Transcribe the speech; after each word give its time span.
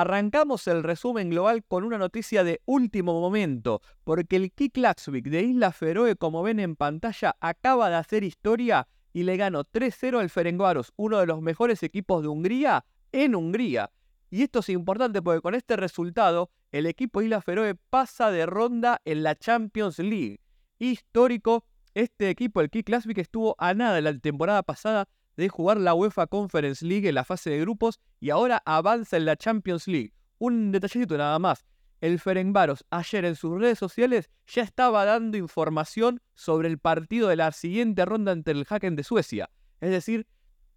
Arrancamos 0.00 0.68
el 0.68 0.84
resumen 0.84 1.28
global 1.28 1.64
con 1.66 1.82
una 1.82 1.98
noticia 1.98 2.44
de 2.44 2.60
último 2.66 3.20
momento, 3.20 3.82
porque 4.04 4.36
el 4.36 4.52
Laxvik 4.74 5.24
de 5.26 5.42
Isla 5.42 5.72
Feroe, 5.72 6.14
como 6.14 6.44
ven 6.44 6.60
en 6.60 6.76
pantalla, 6.76 7.34
acaba 7.40 7.90
de 7.90 7.96
hacer 7.96 8.22
historia 8.22 8.86
y 9.12 9.24
le 9.24 9.36
ganó 9.36 9.64
3-0 9.64 10.20
al 10.20 10.30
Ferencváros, 10.30 10.92
uno 10.94 11.18
de 11.18 11.26
los 11.26 11.42
mejores 11.42 11.82
equipos 11.82 12.22
de 12.22 12.28
Hungría, 12.28 12.84
en 13.10 13.34
Hungría. 13.34 13.90
Y 14.30 14.44
esto 14.44 14.60
es 14.60 14.68
importante 14.68 15.20
porque 15.20 15.40
con 15.40 15.56
este 15.56 15.74
resultado, 15.74 16.52
el 16.70 16.86
equipo 16.86 17.20
Isla 17.20 17.42
Feroe 17.42 17.74
pasa 17.74 18.30
de 18.30 18.46
ronda 18.46 19.02
en 19.04 19.24
la 19.24 19.34
Champions 19.34 19.98
League. 19.98 20.38
Histórico, 20.78 21.64
este 21.94 22.30
equipo, 22.30 22.60
el 22.60 22.70
Laxvik, 22.86 23.18
estuvo 23.18 23.56
a 23.58 23.74
nada 23.74 24.00
la 24.00 24.16
temporada 24.16 24.62
pasada 24.62 25.08
de 25.38 25.48
jugar 25.48 25.78
la 25.78 25.94
UEFA 25.94 26.26
Conference 26.26 26.84
League 26.84 27.08
en 27.08 27.14
la 27.14 27.22
fase 27.22 27.48
de 27.48 27.60
grupos 27.60 28.00
y 28.18 28.30
ahora 28.30 28.60
avanza 28.66 29.16
en 29.16 29.24
la 29.24 29.36
Champions 29.36 29.86
League. 29.86 30.12
Un 30.38 30.72
detallecito 30.72 31.16
nada 31.16 31.38
más. 31.38 31.64
El 32.00 32.18
Ferencváros 32.18 32.84
ayer 32.90 33.24
en 33.24 33.36
sus 33.36 33.56
redes 33.60 33.78
sociales 33.78 34.30
ya 34.48 34.62
estaba 34.62 35.04
dando 35.04 35.38
información 35.38 36.20
sobre 36.34 36.66
el 36.66 36.78
partido 36.78 37.28
de 37.28 37.36
la 37.36 37.52
siguiente 37.52 38.04
ronda 38.04 38.32
ante 38.32 38.50
el 38.50 38.66
Haken 38.68 38.96
de 38.96 39.04
Suecia. 39.04 39.48
Es 39.80 39.90
decir, 39.90 40.26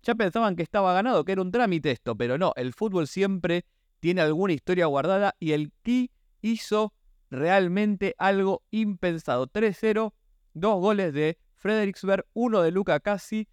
ya 0.04 0.14
pensaban 0.14 0.56
que 0.56 0.62
estaba 0.62 0.94
ganado, 0.94 1.26
que 1.26 1.32
era 1.32 1.42
un 1.42 1.52
trámite 1.52 1.90
esto, 1.90 2.16
pero 2.16 2.38
no, 2.38 2.54
el 2.56 2.74
fútbol 2.74 3.08
siempre 3.08 3.66
tiene 4.00 4.22
alguna 4.22 4.54
historia 4.54 4.86
guardada 4.86 5.36
y 5.40 5.54
el 5.54 5.72
Ki 5.82 6.12
hizo 6.44 6.94
realmente 7.32 8.14
algo 8.20 8.62
impensado. 8.70 9.48
3-0, 9.48 10.14
dos 10.54 10.80
goles 10.80 11.14
de 11.16 11.40
Frederiksberg, 11.56 12.28
uno 12.34 12.62
de 12.62 12.70
Luca 12.70 13.00
Cassi 13.00 13.48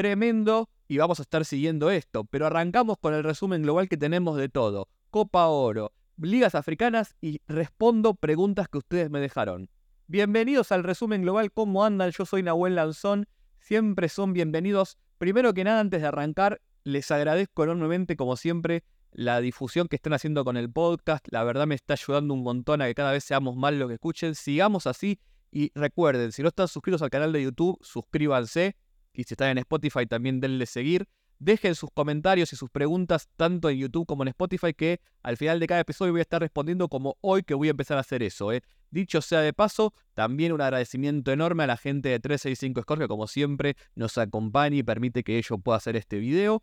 tremendo 0.00 0.70
y 0.88 0.96
vamos 0.96 1.18
a 1.18 1.22
estar 1.22 1.44
siguiendo 1.44 1.90
esto. 1.90 2.24
Pero 2.24 2.46
arrancamos 2.46 2.96
con 2.98 3.12
el 3.12 3.22
resumen 3.22 3.60
global 3.60 3.86
que 3.86 3.98
tenemos 3.98 4.38
de 4.38 4.48
todo. 4.48 4.88
Copa 5.10 5.48
Oro, 5.48 5.92
ligas 6.16 6.54
africanas 6.54 7.16
y 7.20 7.42
respondo 7.46 8.14
preguntas 8.14 8.66
que 8.68 8.78
ustedes 8.78 9.10
me 9.10 9.20
dejaron. 9.20 9.68
Bienvenidos 10.06 10.72
al 10.72 10.84
resumen 10.84 11.20
global, 11.20 11.52
¿cómo 11.52 11.84
andan? 11.84 12.12
Yo 12.12 12.24
soy 12.24 12.42
Nahuel 12.42 12.76
Lanzón, 12.76 13.26
siempre 13.58 14.08
son 14.08 14.32
bienvenidos. 14.32 14.96
Primero 15.18 15.52
que 15.52 15.64
nada, 15.64 15.80
antes 15.80 16.00
de 16.00 16.06
arrancar, 16.06 16.62
les 16.82 17.10
agradezco 17.10 17.64
enormemente, 17.64 18.16
como 18.16 18.36
siempre, 18.36 18.84
la 19.12 19.42
difusión 19.42 19.86
que 19.86 19.96
están 19.96 20.14
haciendo 20.14 20.46
con 20.46 20.56
el 20.56 20.72
podcast. 20.72 21.28
La 21.30 21.44
verdad 21.44 21.66
me 21.66 21.74
está 21.74 21.92
ayudando 21.92 22.32
un 22.32 22.42
montón 22.42 22.80
a 22.80 22.86
que 22.86 22.94
cada 22.94 23.12
vez 23.12 23.24
seamos 23.24 23.54
más 23.54 23.74
los 23.74 23.88
que 23.88 23.94
escuchen. 23.96 24.34
Sigamos 24.34 24.86
así 24.86 25.20
y 25.52 25.70
recuerden, 25.74 26.32
si 26.32 26.40
no 26.40 26.48
están 26.48 26.68
suscritos 26.68 27.02
al 27.02 27.10
canal 27.10 27.34
de 27.34 27.42
YouTube, 27.42 27.78
suscríbanse. 27.82 28.76
Y 29.12 29.24
si 29.24 29.34
están 29.34 29.50
en 29.50 29.58
Spotify, 29.58 30.06
también 30.06 30.40
denle 30.40 30.66
seguir. 30.66 31.08
Dejen 31.38 31.74
sus 31.74 31.90
comentarios 31.90 32.52
y 32.52 32.56
sus 32.56 32.68
preguntas 32.68 33.28
tanto 33.36 33.70
en 33.70 33.78
YouTube 33.78 34.06
como 34.06 34.22
en 34.24 34.28
Spotify, 34.28 34.74
que 34.74 35.00
al 35.22 35.38
final 35.38 35.58
de 35.58 35.66
cada 35.66 35.80
episodio 35.80 36.12
voy 36.12 36.20
a 36.20 36.22
estar 36.22 36.42
respondiendo 36.42 36.88
como 36.88 37.16
hoy 37.22 37.42
que 37.42 37.54
voy 37.54 37.68
a 37.68 37.70
empezar 37.70 37.96
a 37.96 38.00
hacer 38.00 38.22
eso. 38.22 38.52
¿eh? 38.52 38.62
Dicho 38.90 39.22
sea 39.22 39.40
de 39.40 39.54
paso, 39.54 39.94
también 40.12 40.52
un 40.52 40.60
agradecimiento 40.60 41.32
enorme 41.32 41.64
a 41.64 41.66
la 41.66 41.78
gente 41.78 42.10
de 42.10 42.20
365 42.20 42.82
Scorpio, 42.82 43.08
como 43.08 43.26
siempre 43.26 43.76
nos 43.94 44.18
acompaña 44.18 44.76
y 44.76 44.82
permite 44.82 45.24
que 45.24 45.40
yo 45.40 45.56
pueda 45.58 45.78
hacer 45.78 45.96
este 45.96 46.18
video. 46.18 46.60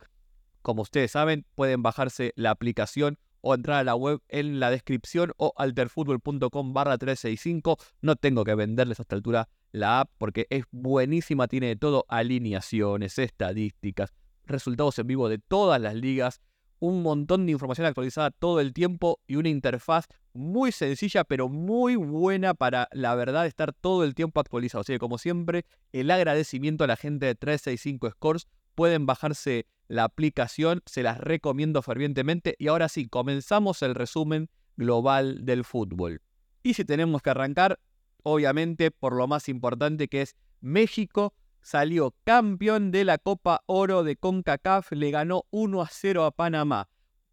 Como 0.61 0.83
ustedes 0.83 1.11
saben, 1.11 1.45
pueden 1.55 1.81
bajarse 1.81 2.33
la 2.35 2.51
aplicación 2.51 3.17
o 3.41 3.53
entrar 3.53 3.77
a 3.79 3.83
la 3.83 3.95
web 3.95 4.21
en 4.27 4.59
la 4.59 4.69
descripción 4.69 5.33
o 5.37 5.53
alterfutbol.com 5.57 6.73
barra 6.73 6.97
365. 6.97 7.77
No 8.01 8.15
tengo 8.15 8.43
que 8.43 8.55
venderles 8.55 8.99
a 8.99 9.03
esta 9.03 9.15
altura 9.15 9.49
la 9.71 10.01
app 10.01 10.11
porque 10.17 10.47
es 10.49 10.65
buenísima, 10.71 11.47
tiene 11.47 11.67
de 11.67 11.75
todo, 11.75 12.05
alineaciones, 12.07 13.19
estadísticas, 13.19 14.13
resultados 14.45 14.97
en 14.99 15.07
vivo 15.07 15.29
de 15.29 15.37
todas 15.39 15.79
las 15.81 15.95
ligas, 15.95 16.41
un 16.79 17.01
montón 17.01 17.45
de 17.45 17.51
información 17.53 17.87
actualizada 17.87 18.31
todo 18.31 18.59
el 18.59 18.73
tiempo 18.73 19.19
y 19.27 19.35
una 19.35 19.49
interfaz 19.49 20.07
muy 20.33 20.71
sencilla 20.71 21.23
pero 21.23 21.49
muy 21.49 21.95
buena 21.95 22.53
para 22.53 22.87
la 22.91 23.15
verdad 23.15 23.47
estar 23.47 23.73
todo 23.73 24.03
el 24.03 24.13
tiempo 24.13 24.39
actualizado. 24.39 24.81
Así 24.81 24.93
que 24.93 24.99
como 24.99 25.17
siempre, 25.17 25.65
el 25.91 26.11
agradecimiento 26.11 26.83
a 26.83 26.87
la 26.87 26.95
gente 26.95 27.25
de 27.25 27.35
365 27.35 28.11
Scores. 28.11 28.47
Pueden 28.75 29.07
bajarse 29.07 29.65
la 29.87 30.03
aplicación, 30.03 30.81
se 30.85 31.03
las 31.03 31.19
recomiendo 31.19 31.81
fervientemente. 31.81 32.55
Y 32.59 32.67
ahora 32.67 32.89
sí, 32.89 33.07
comenzamos 33.07 33.81
el 33.81 33.95
resumen 33.95 34.49
global 34.75 35.45
del 35.45 35.63
fútbol. 35.63 36.21
Y 36.63 36.73
si 36.73 36.85
tenemos 36.85 37.21
que 37.21 37.29
arrancar, 37.29 37.79
obviamente 38.23 38.91
por 38.91 39.13
lo 39.13 39.27
más 39.27 39.47
importante 39.49 40.07
que 40.07 40.21
es 40.21 40.35
México 40.59 41.33
salió 41.61 42.15
campeón 42.23 42.91
de 42.91 43.03
la 43.03 43.17
Copa 43.17 43.61
Oro 43.65 44.03
de 44.03 44.15
CONCACAF, 44.15 44.91
le 44.91 45.11
ganó 45.11 45.43
1 45.51 45.81
a 45.81 45.87
0 45.91 46.25
a 46.25 46.31
Panamá. 46.31 46.89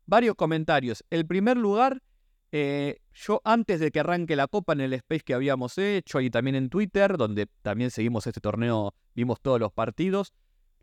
Varios 0.06 0.34
comentarios. 0.34 1.04
El 1.10 1.26
primer 1.26 1.56
lugar, 1.56 2.02
eh, 2.52 2.98
yo 3.12 3.40
antes 3.44 3.80
de 3.80 3.90
que 3.90 4.00
arranque 4.00 4.36
la 4.36 4.48
Copa 4.48 4.72
en 4.72 4.80
el 4.80 4.92
space 4.92 5.22
que 5.22 5.34
habíamos 5.34 5.78
hecho 5.78 6.20
y 6.20 6.30
también 6.30 6.56
en 6.56 6.68
Twitter, 6.68 7.16
donde 7.16 7.46
también 7.62 7.90
seguimos 7.90 8.26
este 8.26 8.40
torneo, 8.40 8.94
vimos 9.14 9.40
todos 9.40 9.60
los 9.60 9.72
partidos, 9.72 10.32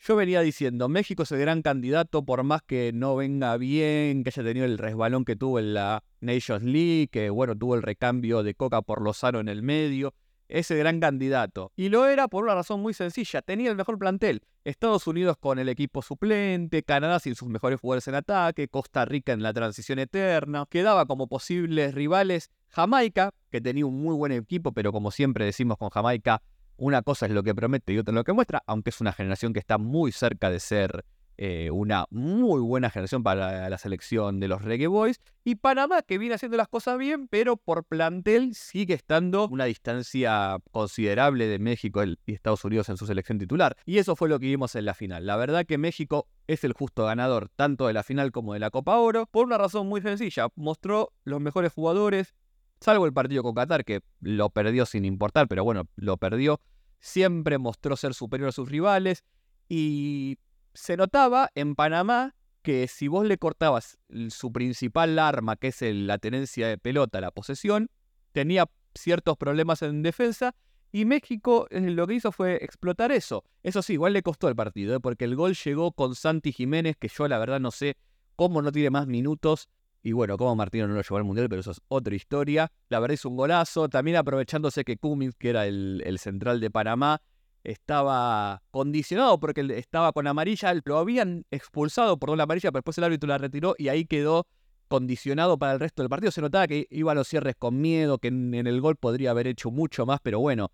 yo 0.03 0.16
venía 0.16 0.41
diciendo, 0.41 0.89
México 0.89 1.23
es 1.23 1.31
el 1.31 1.39
gran 1.39 1.62
candidato, 1.62 2.25
por 2.25 2.44
más 2.44 2.63
que 2.63 2.91
no 2.91 3.16
venga 3.16 3.56
bien, 3.57 4.23
que 4.23 4.29
haya 4.29 4.44
tenido 4.44 4.66
el 4.66 4.79
resbalón 4.79 5.25
que 5.25 5.35
tuvo 5.35 5.59
en 5.59 5.75
la 5.75 6.03
Nations 6.22 6.63
League, 6.63 7.09
que 7.12 7.29
bueno, 7.29 7.56
tuvo 7.56 7.75
el 7.75 7.84
recambio 7.84 8.41
de 8.41 8.56
Coca 8.56 8.81
por 8.81 9.01
Lozano 9.01 9.39
en 9.39 9.47
el 9.47 9.62
medio, 9.62 10.16
es 10.47 10.72
el 10.72 10.79
gran 10.79 11.00
candidato. 11.00 11.72
Y 11.75 11.89
lo 11.89 12.07
era 12.07 12.28
por 12.28 12.44
una 12.44 12.56
razón 12.56 12.81
muy 12.81 12.95
sencilla, 12.95 13.44
tenía 13.44 13.69
el 13.69 13.75
mejor 13.75 14.00
plantel. 14.00 14.41
Estados 14.63 15.06
Unidos 15.06 15.38
con 15.39 15.59
el 15.59 15.69
equipo 15.69 16.01
suplente, 16.01 16.81
Canadá 16.81 17.19
sin 17.19 17.35
sus 17.35 17.50
mejores 17.50 17.79
jugadores 17.79 18.07
en 18.07 18.16
ataque, 18.16 18.68
Costa 18.68 19.06
Rica 19.06 19.33
en 19.33 19.44
la 19.44 19.53
transición 19.53 20.00
eterna, 20.00 20.66
quedaba 20.68 21.06
como 21.06 21.28
posibles 21.28 21.94
rivales 21.94 22.50
Jamaica, 22.69 23.31
que 23.51 23.62
tenía 23.62 23.85
un 23.85 24.01
muy 24.01 24.16
buen 24.16 24.31
equipo, 24.31 24.72
pero 24.72 24.91
como 24.91 25.12
siempre 25.12 25.45
decimos 25.45 25.78
con 25.78 25.89
Jamaica, 25.89 26.41
una 26.78 27.02
cosa 27.02 27.26
es 27.26 27.32
lo 27.32 27.44
que 27.44 27.56
promete 27.56 27.94
y 27.94 27.98
otra 28.00 28.14
lo 28.14 28.24
que 28.24 28.34
muestra, 28.34 28.64
aunque 28.66 28.90
es 28.90 29.02
una 29.02 29.14
generación 29.14 29.54
que 29.54 29.59
está 29.59 29.78
muy 29.78 30.12
cerca 30.12 30.50
de 30.50 30.59
ser 30.59 31.06
eh, 31.44 31.72
una 31.72 32.06
muy 32.12 32.62
buena 32.62 32.92
generación 32.92 33.24
para 33.24 33.68
la 33.68 33.78
selección 33.80 34.40
de 34.40 34.48
los 34.48 34.62
Reggae 34.62 34.86
Boys. 34.86 35.20
Y 35.44 35.56
Panamá, 35.56 36.04
que 36.04 36.20
viene 36.20 36.36
haciendo 36.36 36.56
las 36.56 36.68
cosas 36.68 37.00
bien, 37.00 37.28
pero 37.28 37.58
por 37.58 37.84
plantel 37.84 38.54
sigue 38.54 38.94
estando 38.94 39.48
una 39.48 39.66
distancia 39.66 40.60
considerable 40.70 41.48
de 41.48 41.58
México 41.58 42.04
y 42.04 42.18
Estados 42.28 42.64
Unidos 42.64 42.90
en 42.90 42.98
su 42.98 43.08
selección 43.08 43.40
titular. 43.40 43.76
Y 43.86 43.98
eso 43.98 44.16
fue 44.16 44.30
lo 44.30 44.40
que 44.40 44.46
vimos 44.46 44.76
en 44.76 44.86
la 44.86 44.94
final. 44.94 45.26
La 45.26 45.36
verdad 45.36 45.66
que 45.66 45.80
México 45.80 46.28
es 46.46 46.64
el 46.64 46.74
justo 46.74 47.06
ganador 47.06 47.50
tanto 47.56 47.88
de 47.88 47.94
la 47.94 48.04
final 48.04 48.31
como 48.31 48.54
de 48.54 48.60
la 48.60 48.70
Copa 48.70 48.98
Oro, 48.98 49.26
por 49.26 49.48
una 49.48 49.58
razón 49.58 49.88
muy 49.88 50.02
sencilla. 50.02 50.48
Mostró 50.56 51.12
los 51.24 51.42
mejores 51.42 51.74
jugadores, 51.74 52.36
salvo 52.81 53.06
el 53.06 53.14
partido 53.14 53.44
con 53.44 53.53
Qatar, 53.53 53.86
que 53.86 54.02
lo 54.19 54.50
perdió 54.50 54.86
sin 54.86 55.06
importar, 55.06 55.47
pero 55.47 55.64
bueno, 55.64 55.88
lo 55.96 56.18
perdió 56.18 56.59
siempre 57.00 57.58
mostró 57.58 57.96
ser 57.96 58.14
superior 58.14 58.50
a 58.50 58.52
sus 58.52 58.69
rivales 58.69 59.24
y 59.68 60.38
se 60.74 60.97
notaba 60.97 61.50
en 61.56 61.75
Panamá 61.75 62.36
que 62.62 62.88
si 62.88 63.08
vos 63.08 63.25
le 63.25 63.38
cortabas 63.38 63.97
su 64.30 64.52
principal 64.52 65.18
arma, 65.18 65.56
que 65.56 65.69
es 65.69 65.81
la 65.81 66.19
tenencia 66.19 66.68
de 66.68 66.78
pelota, 66.78 67.19
la 67.19 67.31
posesión, 67.31 67.90
tenía 68.31 68.69
ciertos 68.94 69.36
problemas 69.38 69.81
en 69.81 70.03
defensa 70.03 70.53
y 70.92 71.06
México 71.06 71.68
eh, 71.72 71.80
lo 71.81 72.06
que 72.06 72.16
hizo 72.16 72.31
fue 72.31 72.63
explotar 72.63 73.12
eso. 73.12 73.44
Eso 73.63 73.81
sí, 73.81 73.94
igual 73.94 74.13
le 74.13 74.22
costó 74.22 74.48
el 74.48 74.56
partido, 74.56 74.96
¿eh? 74.96 75.00
porque 75.00 75.25
el 75.25 75.36
gol 75.36 75.56
llegó 75.56 75.92
con 75.92 76.13
Santi 76.13 76.52
Jiménez, 76.52 76.98
que 76.98 77.08
yo 77.08 77.28
la 77.28 77.40
verdad 77.40 77.59
no 77.59 77.72
sé 77.72 77.98
cómo 78.36 78.62
no 78.62 78.72
tiene 78.72 78.92
más 78.92 79.08
minutos 79.08 79.69
y 80.03 80.13
bueno, 80.13 80.38
como 80.38 80.56
Martino 80.56 80.88
no 80.88 80.95
lo 80.95 81.01
llevó 81.01 81.17
al 81.17 81.23
Mundial, 81.23 81.47
pero 81.50 81.62
eso 81.62 81.72
es 81.72 81.81
otra 81.88 82.16
historia. 82.16 82.72
La 82.89 83.00
verdad 83.00 83.13
es 83.13 83.25
un 83.25 83.35
golazo. 83.35 83.88
También 83.89 84.17
aprovechándose 84.17 84.84
que 84.84 84.97
Cummins, 84.97 85.35
que 85.35 85.50
era 85.50 85.67
el, 85.67 86.17
central 86.19 86.59
de 86.59 86.72
Panamá, 86.72 87.22
estaba 87.63 88.63
condicionado 88.72 89.39
porque 89.39 89.62
estaba 89.78 90.12
con 90.12 90.25
amarilla. 90.25 90.73
Lo 90.84 90.97
habían 90.97 91.45
expulsado 91.51 92.17
por 92.17 92.31
una 92.31 92.44
amarilla, 92.44 92.72
pero 92.72 92.79
después 92.79 92.97
el 92.97 93.03
árbitro 93.03 93.28
la 93.28 93.38
retiró 93.38 93.75
y 93.78 93.89
ahí 93.89 94.06
quedó 94.06 94.47
condicionado 94.88 95.57
para 95.59 95.73
el 95.73 95.79
resto 95.79 96.01
del 96.01 96.09
partido. 96.09 96.31
Se 96.31 96.42
notaba 96.42 96.68
que 96.68 96.88
iba 96.89 97.12
a 97.12 97.15
los 97.15 97.27
cierres 97.27 97.56
con 97.57 97.80
miedo, 97.80 98.18
que 98.18 98.30
en, 98.30 98.54
el 98.54 98.81
gol 98.81 98.95
podría 98.95 99.31
haber 99.31 99.47
hecho 99.47 99.69
mucho 99.69 100.06
más, 100.06 100.19
pero 100.21 100.39
bueno, 100.39 100.71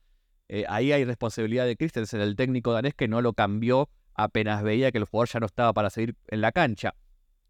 eh, 0.47 0.65
ahí 0.69 0.91
hay 0.93 1.03
responsabilidad 1.03 1.65
de 1.65 1.75
Christensen, 1.75 2.21
el 2.21 2.35
técnico 2.35 2.71
danés, 2.71 2.95
que 2.95 3.07
no 3.07 3.21
lo 3.21 3.33
cambió 3.33 3.89
apenas 4.17 4.63
veía 4.63 4.91
que 4.91 4.97
el 4.97 5.05
jugador 5.05 5.29
ya 5.29 5.39
no 5.39 5.45
estaba 5.45 5.73
para 5.73 5.89
seguir 5.89 6.15
en 6.27 6.41
la 6.41 6.51
cancha. 6.51 6.95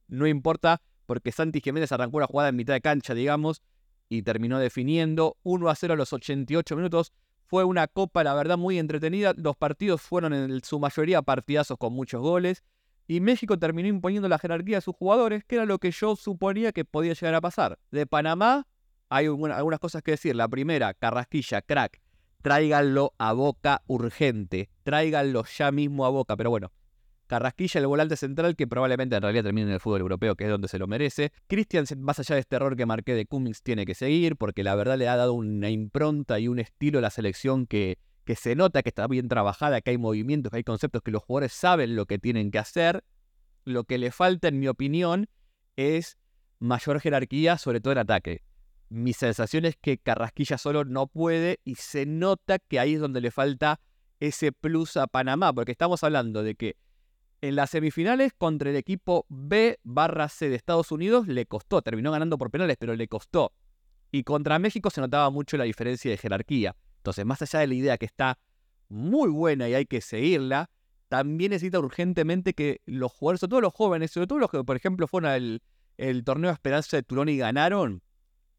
No 0.07 0.27
importa 0.27 0.81
porque 1.07 1.31
Santi 1.31 1.61
Jiménez 1.61 1.91
arrancó 1.91 2.17
una 2.17 2.27
jugada 2.27 2.49
en 2.49 2.55
mitad 2.55 2.75
de 2.75 2.81
cancha, 2.81 3.15
digamos, 3.15 3.63
y 4.09 4.21
terminó 4.21 4.59
definiendo 4.59 5.37
1 5.43 5.69
a 5.69 5.75
0 5.75 5.93
a 5.95 5.97
los 5.97 6.13
88 6.13 6.75
minutos. 6.75 7.13
Fue 7.45 7.63
una 7.63 7.87
copa, 7.87 8.23
la 8.23 8.33
verdad, 8.35 8.57
muy 8.57 8.77
entretenida. 8.77 9.33
Los 9.35 9.55
partidos 9.55 10.01
fueron 10.01 10.33
en 10.33 10.63
su 10.63 10.79
mayoría 10.79 11.21
partidazos 11.21 11.77
con 11.77 11.93
muchos 11.93 12.21
goles. 12.21 12.63
Y 13.07 13.21
México 13.21 13.57
terminó 13.57 13.87
imponiendo 13.87 14.27
la 14.27 14.37
jerarquía 14.37 14.79
a 14.79 14.81
sus 14.81 14.95
jugadores, 14.95 15.45
que 15.45 15.55
era 15.55 15.65
lo 15.65 15.79
que 15.79 15.91
yo 15.91 16.17
suponía 16.17 16.73
que 16.73 16.83
podía 16.83 17.13
llegar 17.13 17.35
a 17.35 17.41
pasar. 17.41 17.79
De 17.89 18.05
Panamá 18.05 18.67
hay 19.09 19.27
algunas 19.27 19.79
cosas 19.79 20.03
que 20.03 20.11
decir. 20.11 20.35
La 20.35 20.49
primera, 20.49 20.93
Carrasquilla, 20.93 21.61
crack. 21.61 22.01
Tráiganlo 22.41 23.13
a 23.17 23.31
boca 23.31 23.81
urgente. 23.87 24.69
Tráiganlo 24.83 25.45
ya 25.45 25.71
mismo 25.71 26.05
a 26.05 26.09
boca. 26.09 26.35
Pero 26.35 26.49
bueno, 26.49 26.71
Carrasquilla, 27.27 27.79
el 27.79 27.87
volante 27.87 28.15
central, 28.15 28.55
que 28.55 28.67
probablemente 28.67 29.15
en 29.15 29.21
realidad 29.21 29.43
termine 29.43 29.67
en 29.67 29.73
el 29.73 29.79
fútbol 29.79 30.01
europeo, 30.01 30.35
que 30.35 30.45
es 30.45 30.49
donde 30.49 30.67
se 30.67 30.79
lo 30.79 30.87
merece. 30.87 31.31
Christiansen, 31.47 32.01
más 32.01 32.19
allá 32.19 32.35
de 32.35 32.41
este 32.41 32.55
error 32.55 32.75
que 32.75 32.85
marqué 32.85 33.13
de 33.13 33.25
Cummings, 33.25 33.61
tiene 33.61 33.85
que 33.85 33.93
seguir, 33.93 34.37
porque 34.37 34.63
la 34.63 34.75
verdad 34.75 34.97
le 34.97 35.07
ha 35.07 35.15
dado 35.15 35.33
una 35.33 35.69
impronta 35.69 36.39
y 36.39 36.47
un 36.47 36.59
estilo 36.59 36.99
a 36.99 37.01
la 37.01 37.09
selección 37.09 37.67
que, 37.67 37.99
que 38.23 38.35
se 38.35 38.55
nota 38.55 38.81
que 38.81 38.89
está 38.89 39.07
bien 39.07 39.27
trabajada, 39.27 39.81
que 39.81 39.91
hay 39.91 39.97
movimientos, 39.97 40.51
que 40.51 40.57
hay 40.57 40.63
conceptos, 40.63 41.01
que 41.03 41.11
los 41.11 41.23
jugadores 41.23 41.53
saben 41.53 41.95
lo 41.95 42.05
que 42.05 42.17
tienen 42.17 42.49
que 42.49 42.59
hacer. 42.59 43.03
Lo 43.65 43.83
que 43.83 43.97
le 43.97 44.11
falta, 44.11 44.47
en 44.47 44.59
mi 44.59 44.67
opinión, 44.67 45.27
es 45.75 46.17
mayor 46.59 46.99
jerarquía, 46.99 47.57
sobre 47.57 47.81
todo 47.81 47.91
en 47.91 47.99
ataque. 47.99 48.43
Mi 48.89 49.11
sensación 49.11 49.65
es 49.65 49.75
que 49.75 49.97
Carrasquilla 49.97 50.57
solo 50.57 50.85
no 50.85 51.07
puede 51.07 51.59
y 51.65 51.75
se 51.75 52.05
nota 52.05 52.57
que 52.59 52.79
ahí 52.79 52.93
es 52.93 53.01
donde 53.01 53.19
le 53.19 53.31
falta 53.31 53.81
ese 54.19 54.51
plus 54.51 54.97
a 54.97 55.07
Panamá, 55.07 55.53
porque 55.53 55.71
estamos 55.71 56.03
hablando 56.03 56.41
de 56.41 56.55
que 56.55 56.77
en 57.41 57.55
las 57.55 57.69
semifinales 57.69 58.33
contra 58.37 58.69
el 58.69 58.75
equipo 58.75 59.25
B 59.29 59.79
barra 59.83 60.29
C 60.29 60.49
de 60.49 60.55
Estados 60.55 60.91
Unidos 60.91 61.27
le 61.27 61.45
costó, 61.45 61.81
terminó 61.81 62.11
ganando 62.11 62.37
por 62.37 62.51
penales, 62.51 62.77
pero 62.79 62.95
le 62.95 63.07
costó. 63.07 63.53
Y 64.11 64.23
contra 64.23 64.57
México 64.59 64.89
se 64.89 65.01
notaba 65.01 65.29
mucho 65.29 65.57
la 65.57 65.65
diferencia 65.65 66.09
de 66.09 66.17
jerarquía. 66.17 66.75
Entonces, 66.97 67.25
más 67.25 67.41
allá 67.41 67.59
de 67.59 67.67
la 67.67 67.73
idea 67.73 67.97
que 67.97 68.05
está 68.05 68.39
muy 68.89 69.29
buena 69.29 69.69
y 69.69 69.73
hay 69.73 69.85
que 69.85 70.01
seguirla, 70.01 70.69
también 71.09 71.51
necesita 71.51 71.79
urgentemente 71.79 72.53
que 72.53 72.81
los 72.85 73.11
jugadores, 73.11 73.41
sobre 73.41 73.49
todo 73.51 73.61
los 73.61 73.73
jóvenes, 73.73 74.11
sobre 74.11 74.27
todo 74.27 74.39
los 74.39 74.49
que, 74.49 74.63
por 74.63 74.75
ejemplo, 74.75 75.07
fueron 75.07 75.31
al 75.31 75.61
torneo 76.23 76.51
Esperanza 76.51 76.97
de 76.97 77.03
Turón 77.03 77.29
y 77.29 77.37
ganaron, 77.37 78.01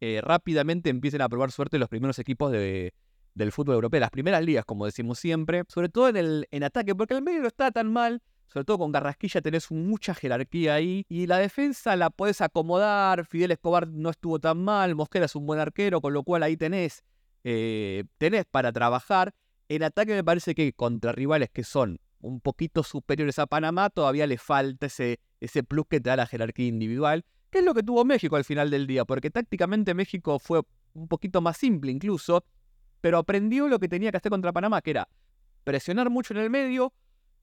eh, 0.00 0.20
rápidamente 0.22 0.90
empiecen 0.90 1.20
a 1.22 1.28
probar 1.28 1.50
suerte 1.50 1.78
los 1.78 1.88
primeros 1.88 2.18
equipos 2.18 2.52
de, 2.52 2.94
del 3.34 3.52
fútbol 3.52 3.74
europeo, 3.76 4.00
las 4.00 4.10
primeras 4.10 4.44
ligas, 4.44 4.64
como 4.64 4.86
decimos 4.86 5.18
siempre, 5.18 5.64
sobre 5.68 5.88
todo 5.88 6.08
en 6.08 6.46
el 6.50 6.62
ataque, 6.62 6.94
porque 6.94 7.14
el 7.14 7.22
medio 7.22 7.46
está 7.46 7.70
tan 7.70 7.92
mal, 7.92 8.22
sobre 8.48 8.64
todo 8.64 8.78
con 8.78 8.92
Carrasquilla 8.92 9.40
tenés 9.40 9.70
mucha 9.70 10.14
jerarquía 10.14 10.74
ahí. 10.74 11.04
Y 11.08 11.26
la 11.26 11.38
defensa 11.38 11.94
la 11.96 12.10
podés 12.10 12.40
acomodar. 12.40 13.26
Fidel 13.26 13.52
Escobar 13.52 13.86
no 13.88 14.10
estuvo 14.10 14.38
tan 14.38 14.64
mal. 14.64 14.94
Mosquera 14.94 15.26
es 15.26 15.36
un 15.36 15.46
buen 15.46 15.60
arquero, 15.60 16.00
con 16.00 16.14
lo 16.14 16.22
cual 16.22 16.42
ahí 16.42 16.56
tenés, 16.56 17.04
eh, 17.44 18.04
tenés 18.16 18.46
para 18.46 18.72
trabajar. 18.72 19.34
En 19.68 19.82
ataque 19.82 20.14
me 20.14 20.24
parece 20.24 20.54
que 20.54 20.72
contra 20.72 21.12
rivales 21.12 21.50
que 21.50 21.62
son 21.62 22.00
un 22.20 22.40
poquito 22.40 22.82
superiores 22.82 23.38
a 23.38 23.46
Panamá, 23.46 23.90
todavía 23.90 24.26
le 24.26 24.38
falta 24.38 24.86
ese, 24.86 25.20
ese 25.40 25.62
plus 25.62 25.86
que 25.88 26.00
te 26.00 26.10
da 26.10 26.16
la 26.16 26.26
jerarquía 26.26 26.66
individual, 26.66 27.24
que 27.50 27.58
es 27.58 27.64
lo 27.64 27.74
que 27.74 27.82
tuvo 27.82 28.04
México 28.04 28.36
al 28.36 28.44
final 28.44 28.70
del 28.70 28.86
día, 28.86 29.04
porque 29.04 29.30
tácticamente 29.30 29.94
México 29.94 30.38
fue 30.38 30.62
un 30.94 31.06
poquito 31.06 31.40
más 31.40 31.56
simple 31.56 31.92
incluso, 31.92 32.44
pero 33.00 33.18
aprendió 33.18 33.68
lo 33.68 33.78
que 33.78 33.88
tenía 33.88 34.10
que 34.10 34.16
hacer 34.16 34.30
contra 34.30 34.52
Panamá, 34.52 34.82
que 34.82 34.90
era 34.90 35.08
presionar 35.64 36.10
mucho 36.10 36.34
en 36.34 36.40
el 36.40 36.50
medio, 36.50 36.92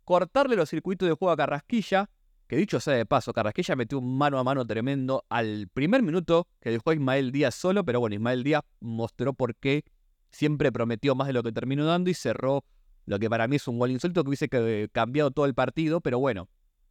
cortarle 0.05 0.55
los 0.55 0.69
circuitos 0.69 1.09
de 1.09 1.15
juego 1.15 1.31
a 1.31 1.37
Carrasquilla, 1.37 2.09
que 2.47 2.55
dicho 2.55 2.79
sea 2.79 2.93
de 2.93 3.05
paso, 3.05 3.33
Carrasquilla 3.33 3.75
metió 3.75 3.97
un 3.97 4.17
mano 4.17 4.37
a 4.37 4.43
mano 4.43 4.65
tremendo 4.65 5.25
al 5.29 5.67
primer 5.73 6.03
minuto 6.03 6.47
que 6.61 6.69
dejó 6.69 6.93
Ismael 6.93 7.31
Díaz 7.31 7.55
solo, 7.55 7.83
pero 7.83 7.99
bueno, 7.99 8.15
Ismael 8.15 8.43
Díaz 8.43 8.63
mostró 8.79 9.33
por 9.33 9.55
qué 9.55 9.83
siempre 10.31 10.71
prometió 10.71 11.15
más 11.15 11.27
de 11.27 11.33
lo 11.33 11.41
que 11.43 11.51
terminó 11.51 11.85
dando 11.85 12.09
y 12.09 12.13
cerró 12.13 12.63
lo 13.05 13.19
que 13.19 13.29
para 13.29 13.47
mí 13.47 13.55
es 13.55 13.67
un 13.67 13.79
gol 13.79 13.91
insulto 13.91 14.23
que 14.23 14.29
hubiese 14.29 14.47
eh, 14.51 14.87
cambiado 14.91 15.31
todo 15.31 15.45
el 15.45 15.53
partido, 15.53 16.01
pero 16.01 16.19
bueno, 16.19 16.47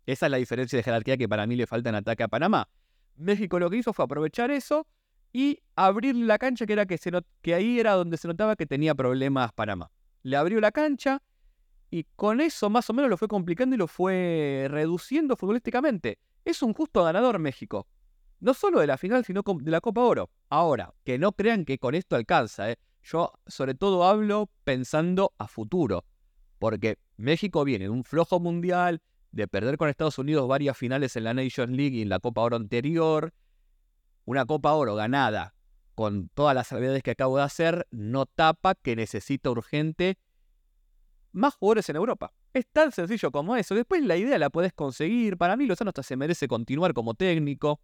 esa 0.07 0.27
es 0.27 0.31
la 0.31 0.39
diferencia 0.39 0.77
de 0.77 0.83
jerarquía 0.83 1.17
que 1.17 1.29
para 1.29 1.47
mí 1.47 1.57
le 1.57 1.67
falta 1.67 1.89
en 1.89 1.95
ataque 1.97 2.23
a 2.23 2.29
Panamá. 2.29 2.69
México 3.17 3.59
lo 3.59 3.71
que 3.71 3.77
hizo 3.77 3.93
fue 3.93 4.05
aprovechar 4.05 4.51
eso 4.51 4.87
y 5.33 5.61
abrir 5.77 6.15
la 6.15 6.39
cancha, 6.39 6.67
que 6.67 6.73
era 6.73 6.87
que, 6.87 6.99
se 6.99 7.11
que 7.43 7.55
ahí 7.55 7.81
era 7.81 7.93
donde 7.93 8.17
se 8.17 8.29
notaba 8.29 8.57
que 8.57 8.67
tenía 8.67 8.95
problemas 8.95 9.53
Panamá. 9.53 9.91
Le 10.23 10.37
abrió 10.37 10.61
la 10.61 10.73
cancha, 10.73 11.23
y 11.91 12.05
con 12.17 12.41
eso 12.41 12.71
más 12.71 12.89
o 12.91 12.93
menos 12.93 13.11
lo 13.11 13.17
fue 13.17 13.29
complicando 13.29 13.75
y 13.75 13.79
lo 13.79 13.87
fue 13.87 14.67
reduciendo 14.69 15.37
futbolísticamente. 15.37 16.19
Es 16.45 16.63
un 16.63 16.75
justo 16.75 17.05
ganador 17.05 17.39
México. 17.39 17.87
No 18.41 18.53
solo 18.53 18.81
de 18.81 18.87
la 18.87 18.99
final, 18.99 19.25
sino 19.25 19.43
de 19.43 19.71
la 19.71 19.81
Copa 19.81 20.03
Oro. 20.03 20.31
Ahora, 20.51 20.93
que 21.05 21.19
no 21.19 21.33
crean 21.33 21.65
que 21.65 21.79
con 21.79 21.95
esto 21.95 22.17
alcanza. 22.17 22.71
¿eh? 22.71 22.79
Yo 23.03 23.33
sobre 23.47 23.75
todo 23.75 24.05
hablo 24.05 24.51
pensando 24.65 25.33
a 25.39 25.47
futuro. 25.47 26.05
Porque 26.59 26.99
México 27.17 27.65
viene 27.65 27.85
de 27.85 27.91
un 27.91 28.05
flojo 28.05 28.41
mundial, 28.41 29.01
de 29.33 29.49
perder 29.49 29.77
con 29.77 29.89
Estados 29.89 30.19
Unidos 30.19 30.47
varias 30.49 30.77
finales 30.77 31.17
en 31.17 31.25
la 31.25 31.35
Nations 31.35 31.77
League 31.77 31.97
y 31.97 32.03
en 32.03 32.09
la 32.09 32.21
Copa 32.21 32.43
Oro 32.43 32.57
anterior. 32.57 33.33
Una 34.25 34.45
Copa 34.47 34.73
Oro 34.73 34.95
ganada 34.95 35.55
con 35.95 36.29
todas 36.29 36.55
las 36.55 36.69
salvedades 36.69 37.03
que 37.03 37.13
acabo 37.13 37.37
de 37.37 37.45
hacer, 37.45 37.87
no 37.91 38.27
tapa 38.27 38.75
que 38.75 38.97
necesita 38.97 39.51
urgente 39.51 40.19
más 41.35 41.55
jugadores 41.55 41.89
en 41.89 41.97
Europa. 41.97 42.33
Es 42.53 42.67
tan 42.69 42.93
sencillo 42.93 43.31
como 43.31 43.57
eso. 43.57 43.75
Después 43.75 44.03
la 44.03 44.17
idea 44.17 44.39
la 44.39 44.51
puedes 44.51 44.73
conseguir. 44.73 45.37
Para 45.37 45.57
mí 45.57 45.67
Lozano 45.67 45.91
hasta 45.91 46.03
se 46.03 46.17
merece 46.17 46.49
continuar 46.49 46.95
como 46.95 47.15
técnico. 47.15 47.81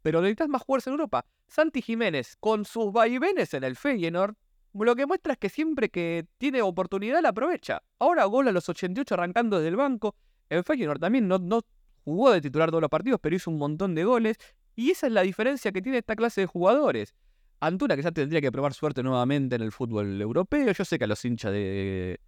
Pero 0.00 0.20
necesitas 0.20 0.48
más 0.48 0.62
jugadores 0.62 0.86
en 0.88 0.92
Europa. 0.92 1.26
Santi 1.46 1.82
Jiménez, 1.82 2.36
con 2.40 2.64
sus 2.64 2.92
vaivenes 2.92 3.54
en 3.54 3.62
el 3.62 3.76
Feyenoord, 3.76 4.34
lo 4.72 4.96
que 4.96 5.06
muestra 5.06 5.34
es 5.34 5.38
que 5.38 5.48
siempre 5.50 5.90
que 5.90 6.26
tiene 6.38 6.62
oportunidad 6.62 7.20
la 7.22 7.28
aprovecha. 7.28 7.82
Ahora 7.98 8.24
gol 8.24 8.48
a 8.48 8.52
los 8.52 8.68
88 8.68 9.14
arrancando 9.14 9.58
desde 9.58 9.68
el 9.68 9.76
banco. 9.76 10.16
El 10.48 10.64
Feyenoord 10.64 10.98
también 10.98 11.28
no, 11.28 11.38
no 11.38 11.60
jugó 12.04 12.32
de 12.32 12.40
titular 12.40 12.70
todos 12.70 12.80
los 12.80 12.90
partidos, 12.90 13.20
pero 13.22 13.36
hizo 13.36 13.50
un 13.50 13.58
montón 13.58 13.94
de 13.94 14.04
goles. 14.04 14.38
Y 14.74 14.90
esa 14.90 15.06
es 15.06 15.12
la 15.12 15.20
diferencia 15.20 15.70
que 15.72 15.82
tiene 15.82 15.98
esta 15.98 16.16
clase 16.16 16.40
de 16.40 16.46
jugadores. 16.46 17.14
Antuna 17.60 17.94
que 17.94 18.02
ya 18.02 18.10
tendría 18.10 18.40
que 18.40 18.50
probar 18.50 18.72
suerte 18.72 19.02
nuevamente 19.02 19.56
en 19.56 19.62
el 19.62 19.70
fútbol 19.70 20.20
europeo. 20.20 20.72
Yo 20.72 20.84
sé 20.84 20.98
que 20.98 21.04
a 21.04 21.06
los 21.06 21.24
hinchas 21.24 21.52
de, 21.52 22.18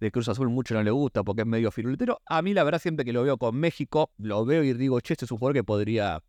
de 0.00 0.10
Cruz 0.10 0.28
Azul 0.28 0.48
mucho 0.48 0.74
no 0.74 0.82
le 0.82 0.90
gusta 0.90 1.22
porque 1.22 1.42
es 1.42 1.46
medio 1.46 1.70
firultero. 1.70 2.20
A 2.26 2.42
mí 2.42 2.54
la 2.54 2.64
verdad 2.64 2.80
siempre 2.80 3.04
que 3.04 3.12
lo 3.12 3.22
veo 3.22 3.38
con 3.38 3.56
México, 3.56 4.12
lo 4.18 4.44
veo 4.44 4.62
y 4.62 4.72
digo, 4.74 5.00
che, 5.00 5.14
este 5.14 5.24
es 5.24 5.32
un 5.32 5.38
jugador 5.38 5.54
que 5.54 5.64
podría 5.64 6.22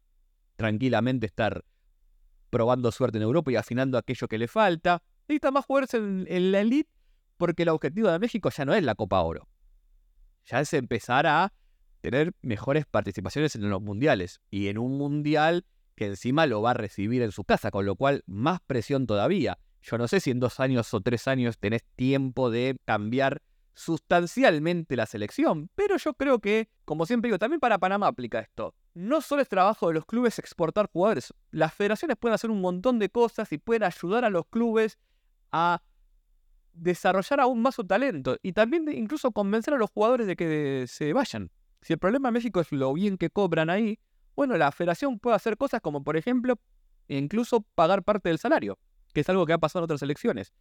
tranquilamente 0.56 1.25
estar 1.25 1.63
probando 2.50 2.91
suerte 2.91 3.17
en 3.17 3.23
Europa 3.23 3.51
y 3.51 3.56
afinando 3.56 3.97
aquello 3.97 4.27
que 4.27 4.38
le 4.38 4.47
falta. 4.47 5.03
Necesita 5.27 5.51
más 5.51 5.65
jugadores 5.65 5.94
en, 5.94 6.25
en, 6.29 6.51
la 6.51 6.62
elite 6.62 6.89
porque 7.38 7.63
el 7.63 7.69
objetivo 7.69 8.09
de 8.09 8.19
México 8.19 8.50
ya 8.50 8.65
no 8.65 8.73
es 8.73 8.83
la 8.83 8.95
Copa 8.95 9.21
Oro. 9.21 9.47
Ya 10.45 10.61
es 10.61 10.73
empezar 10.73 11.25
a 11.27 11.51
tener 12.01 12.33
mejores 12.41 12.85
participaciones 12.85 13.56
en 13.56 13.69
los 13.69 13.81
mundiales. 13.81 14.39
Y 14.51 14.68
en 14.68 14.77
un 14.77 14.97
mundial 14.97 15.65
que 15.95 16.06
encima 16.06 16.45
lo 16.45 16.61
va 16.61 16.71
a 16.71 16.73
recibir 16.75 17.21
en 17.21 17.31
su 17.31 17.44
casa, 17.44 17.71
con 17.71 17.85
lo 17.85 17.95
cual 17.95 18.23
más 18.27 18.59
presión 18.68 19.07
todavía. 19.07 19.57
Yo 19.81 19.97
no 19.97 20.07
sé 20.07 20.19
si 20.19 20.31
en 20.31 20.39
dos 20.39 20.59
años 20.59 20.94
o 20.94 21.01
tres 21.01 21.27
años 21.27 21.57
tenés 21.57 21.83
tiempo 21.95 22.51
de 22.51 22.77
cambiar 22.85 23.41
sustancialmente 23.75 24.95
la 24.95 25.06
selección, 25.06 25.69
pero 25.75 25.98
yo 25.98 26.13
creo 26.13 26.39
que, 26.39 26.69
como 26.86 27.06
siempre 27.06 27.27
digo, 27.27 27.38
también 27.38 27.60
para 27.60 27.77
Panamá 27.77 28.07
aplica 28.07 28.39
esto. 28.39 28.74
No 28.94 29.22
solo 29.22 29.42
es 29.42 29.50
trabajo 29.50 29.89
de 29.89 29.94
los 29.94 30.06
clubes 30.06 30.39
exportar 30.39 30.89
jugadores, 30.92 31.33
las 31.51 31.74
federaciones 31.74 32.18
pueden 32.18 32.33
hacer 32.33 32.50
un 32.50 32.62
montón 32.62 32.97
de 32.97 33.09
cosas 33.09 33.52
y 33.52 33.57
pueden 33.57 33.83
ayudar 33.83 34.23
a 34.23 34.30
los 34.30 34.45
clubes 34.47 34.97
a 35.52 35.81
desarrollar 36.73 37.42
aún 37.42 37.61
más 37.61 37.76
su 37.76 37.85
talento 37.85 38.38
y 38.42 38.54
también 38.54 38.90
incluso 38.92 39.31
convencer 39.31 39.73
a 39.73 39.78
los 39.78 39.92
jugadores 39.92 40.28
de 40.28 40.35
que 40.35 40.85
se 40.88 41.14
vayan. 41.14 41.52
Si 41.81 41.94
el 41.94 41.99
problema 41.99 42.30
en 42.30 42.33
México 42.33 42.61
es 42.61 42.71
lo 42.71 42.94
bien 42.94 43.18
que 43.18 43.30
cobran 43.30 43.69
ahí, 43.69 43.99
bueno, 44.35 44.57
la 44.57 44.71
federación 44.71 45.19
puede 45.19 45.35
hacer 45.35 45.57
cosas 45.57 45.81
como, 45.81 46.04
por 46.04 46.18
ejemplo, 46.18 46.59
incluso 47.07 47.61
pagar 47.76 48.04
parte 48.04 48.30
del 48.30 48.40
salario, 48.40 48.80
que 49.14 49.21
es 49.21 49.30
algo 49.30 49.45
que 49.45 49.54
ha 49.54 49.57
pasado 49.57 49.83
en 49.83 49.85
otras 49.85 50.02
elecciones. 50.02 50.54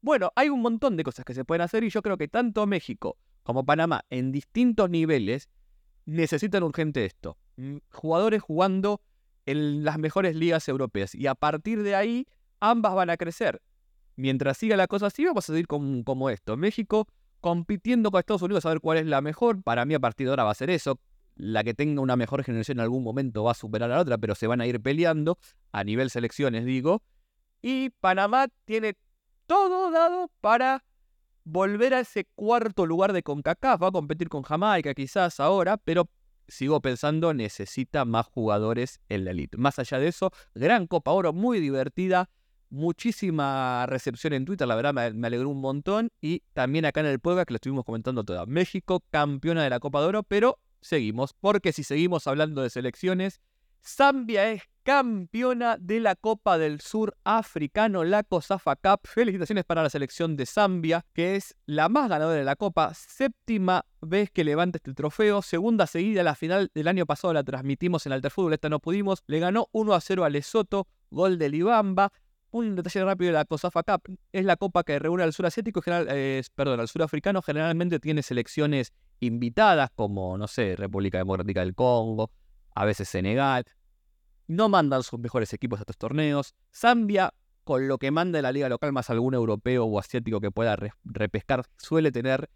Bueno, 0.00 0.30
hay 0.36 0.48
un 0.48 0.60
montón 0.60 0.96
de 0.96 1.02
cosas 1.02 1.24
que 1.24 1.34
se 1.34 1.44
pueden 1.44 1.62
hacer 1.62 1.84
y 1.84 1.90
yo 1.90 2.02
creo 2.02 2.16
que 2.16 2.28
tanto 2.28 2.66
México 2.66 3.18
como 3.42 3.64
Panamá 3.64 4.04
en 4.10 4.32
distintos 4.32 4.90
niveles 4.90 5.48
necesitan 6.04 6.62
urgente 6.62 7.04
esto. 7.04 7.38
Mm, 7.56 7.78
jugadores 7.90 8.42
jugando 8.42 9.00
en 9.46 9.84
las 9.84 9.98
mejores 9.98 10.36
ligas 10.36 10.68
europeas 10.68 11.14
y 11.14 11.26
a 11.26 11.34
partir 11.34 11.82
de 11.82 11.94
ahí 11.94 12.26
ambas 12.60 12.94
van 12.94 13.10
a 13.10 13.16
crecer. 13.16 13.62
Mientras 14.16 14.56
siga 14.56 14.76
la 14.76 14.86
cosa 14.86 15.06
así, 15.06 15.24
vamos 15.24 15.48
a 15.48 15.52
seguir 15.52 15.66
como 15.66 16.30
esto. 16.30 16.56
México 16.56 17.06
compitiendo 17.40 18.10
con 18.10 18.18
Estados 18.18 18.42
Unidos 18.42 18.66
a 18.66 18.70
ver 18.70 18.80
cuál 18.80 18.98
es 18.98 19.06
la 19.06 19.20
mejor. 19.20 19.62
Para 19.62 19.84
mí 19.84 19.94
a 19.94 20.00
partir 20.00 20.26
de 20.26 20.30
ahora 20.30 20.44
va 20.44 20.50
a 20.50 20.54
ser 20.54 20.70
eso. 20.70 20.98
La 21.36 21.62
que 21.62 21.74
tenga 21.74 22.00
una 22.00 22.16
mejor 22.16 22.42
generación 22.42 22.78
en 22.78 22.80
algún 22.80 23.04
momento 23.04 23.44
va 23.44 23.52
a 23.52 23.54
superar 23.54 23.90
a 23.90 23.96
la 23.96 24.00
otra, 24.00 24.18
pero 24.18 24.34
se 24.34 24.46
van 24.46 24.60
a 24.60 24.66
ir 24.66 24.80
peleando 24.80 25.38
a 25.70 25.84
nivel 25.84 26.10
selecciones, 26.10 26.64
digo. 26.64 27.02
Y 27.60 27.90
Panamá 28.00 28.48
tiene 28.64 28.96
todo 29.46 29.90
dado 29.90 30.30
para 30.40 30.84
volver 31.44 31.94
a 31.94 32.00
ese 32.00 32.26
cuarto 32.34 32.86
lugar 32.86 33.12
de 33.12 33.22
CONCACAF. 33.22 33.82
Va 33.82 33.88
a 33.88 33.92
competir 33.92 34.28
con 34.28 34.42
Jamaica 34.42 34.94
quizás 34.94 35.40
ahora, 35.40 35.76
pero 35.76 36.10
sigo 36.48 36.80
pensando 36.80 37.34
necesita 37.34 38.04
más 38.04 38.26
jugadores 38.26 39.00
en 39.08 39.24
la 39.24 39.30
elite. 39.30 39.56
Más 39.56 39.78
allá 39.78 39.98
de 39.98 40.08
eso, 40.08 40.30
gran 40.54 40.86
Copa 40.86 41.12
Oro, 41.12 41.32
muy 41.32 41.60
divertida, 41.60 42.30
muchísima 42.68 43.86
recepción 43.86 44.32
en 44.32 44.44
Twitter, 44.44 44.66
la 44.66 44.74
verdad 44.74 44.92
me, 44.92 45.26
alegró 45.26 45.48
un 45.48 45.60
montón. 45.60 46.10
Y 46.20 46.42
también 46.52 46.84
acá 46.84 47.00
en 47.00 47.06
el 47.06 47.20
podcast 47.20 47.46
que 47.48 47.54
lo 47.54 47.56
estuvimos 47.56 47.84
comentando 47.84 48.24
toda. 48.24 48.46
México 48.46 49.04
campeona 49.10 49.62
de 49.62 49.70
la 49.70 49.80
Copa 49.80 50.00
de 50.00 50.06
Oro, 50.06 50.22
pero 50.22 50.58
seguimos, 50.80 51.32
porque 51.32 51.72
si 51.72 51.84
seguimos 51.84 52.26
hablando 52.26 52.62
de 52.62 52.70
selecciones, 52.70 53.40
Zambia 53.84 54.50
es 54.50 54.62
campeona 54.86 55.76
de 55.80 55.98
la 55.98 56.14
Copa 56.14 56.58
del 56.58 56.80
Sur 56.80 57.16
Africano, 57.24 58.04
la 58.04 58.22
COSAFA 58.22 58.76
Cup. 58.76 59.00
Felicitaciones 59.02 59.64
para 59.64 59.82
la 59.82 59.90
selección 59.90 60.36
de 60.36 60.46
Zambia, 60.46 61.04
que 61.12 61.34
es 61.34 61.56
la 61.66 61.88
más 61.88 62.08
ganadora 62.08 62.36
de 62.36 62.44
la 62.44 62.54
Copa, 62.54 62.94
séptima 62.94 63.84
vez 64.00 64.30
que 64.30 64.44
levanta 64.44 64.78
este 64.78 64.94
trofeo, 64.94 65.42
segunda 65.42 65.88
seguida, 65.88 66.22
la 66.22 66.36
final 66.36 66.70
del 66.72 66.86
año 66.86 67.04
pasado 67.04 67.34
la 67.34 67.42
transmitimos 67.42 68.06
en 68.06 68.12
Alterfútbol, 68.12 68.52
esta 68.52 68.68
no 68.68 68.78
pudimos, 68.78 69.24
le 69.26 69.40
ganó 69.40 69.66
1 69.72 69.92
a 69.92 70.00
0 70.00 70.24
a 70.24 70.30
Lesoto, 70.30 70.86
gol 71.10 71.36
de 71.36 71.48
Libamba. 71.48 72.12
Un 72.52 72.76
detalle 72.76 73.04
rápido 73.04 73.32
de 73.32 73.38
la 73.38 73.44
COSAFA 73.44 73.82
Cup, 73.82 74.16
es 74.30 74.44
la 74.44 74.54
copa 74.54 74.84
que 74.84 75.00
reúne 75.00 75.24
al 75.24 75.32
sur 75.32 75.46
asiático, 75.46 75.82
general, 75.82 76.44
perdón, 76.54 76.78
al 76.78 76.86
surafricano, 76.86 77.42
generalmente 77.42 77.98
tiene 77.98 78.22
selecciones 78.22 78.92
invitadas 79.18 79.90
como, 79.96 80.38
no 80.38 80.46
sé, 80.46 80.76
República 80.76 81.18
Democrática 81.18 81.58
del 81.58 81.74
Congo, 81.74 82.30
a 82.72 82.84
veces 82.84 83.08
Senegal, 83.08 83.64
no 84.46 84.68
mandan 84.68 85.02
sus 85.02 85.18
mejores 85.18 85.52
equipos 85.52 85.80
a 85.80 85.82
estos 85.82 85.96
torneos. 85.96 86.54
Zambia, 86.74 87.34
con 87.64 87.88
lo 87.88 87.98
que 87.98 88.10
manda 88.10 88.40
la 88.42 88.52
liga 88.52 88.68
local 88.68 88.92
más 88.92 89.10
algún 89.10 89.34
europeo 89.34 89.84
o 89.84 89.98
asiático 89.98 90.40
que 90.40 90.50
pueda 90.50 90.76
repescar, 91.04 91.64
suele 91.76 92.12
tener 92.12 92.48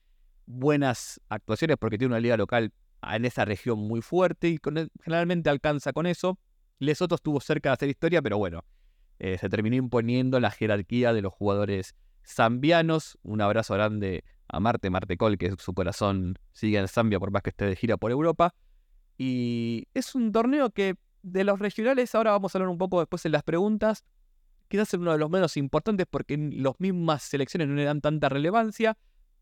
buenas 0.47 1.21
actuaciones 1.29 1.77
porque 1.79 1.99
tiene 1.99 2.13
una 2.13 2.21
liga 2.21 2.37
local 2.37 2.73
en 3.03 3.25
esa 3.25 3.45
región 3.45 3.79
muy 3.79 4.03
fuerte 4.03 4.49
y 4.49 4.59
generalmente 5.03 5.51
alcanza 5.51 5.93
con 5.93 6.07
eso. 6.07 6.39
Lesoto 6.79 7.17
estuvo 7.17 7.41
cerca 7.41 7.71
de 7.71 7.75
hacer 7.75 7.89
historia, 7.89 8.23
pero 8.23 8.39
bueno, 8.39 8.65
eh, 9.19 9.37
se 9.39 9.49
terminó 9.49 9.77
imponiendo 9.77 10.41
la 10.41 10.51
jerarquía 10.51 11.13
de 11.13 11.23
los 11.23 11.33
jugadores 11.33 11.95
zambianos. 12.27 13.19
Un 13.23 13.41
abrazo 13.41 13.75
grande 13.75 14.25
a 14.49 14.61
Marte, 14.61 14.91
Marte 14.91 15.17
Col, 15.17 15.39
que 15.39 15.55
su 15.59 15.75
corazón 15.75 16.39
sigue 16.53 16.79
en 16.79 16.89
Zambia 16.89 17.19
por 17.19 17.31
más 17.31 17.43
que 17.43 17.51
esté 17.51 17.67
de 17.67 17.77
gira 17.77 17.97
por 17.97 18.11
Europa. 18.11 18.55
Y 19.19 19.89
es 19.93 20.15
un 20.15 20.33
torneo 20.33 20.71
que 20.71 20.97
de 21.23 21.45
los 21.45 21.59
regionales, 21.59 22.15
ahora 22.15 22.33
vamos 22.33 22.55
a 22.55 22.59
hablar 22.59 22.69
un 22.69 22.79
poco 22.79 23.01
después 23.01 23.25
en 23.27 23.33
las 23.33 23.43
preguntas. 23.43 24.05
Quizás 24.69 24.95
es 24.95 25.01
uno 25.01 25.13
de 25.13 25.19
los 25.19 25.31
menos 25.31 25.57
importantes 25.57 26.07
porque 26.09 26.37
las 26.37 26.75
mismas 26.79 27.23
selecciones 27.23 27.69
no 27.69 27.75
le 27.75 27.85
dan 27.85 28.01
tanta 28.01 28.29
relevancia, 28.29 28.97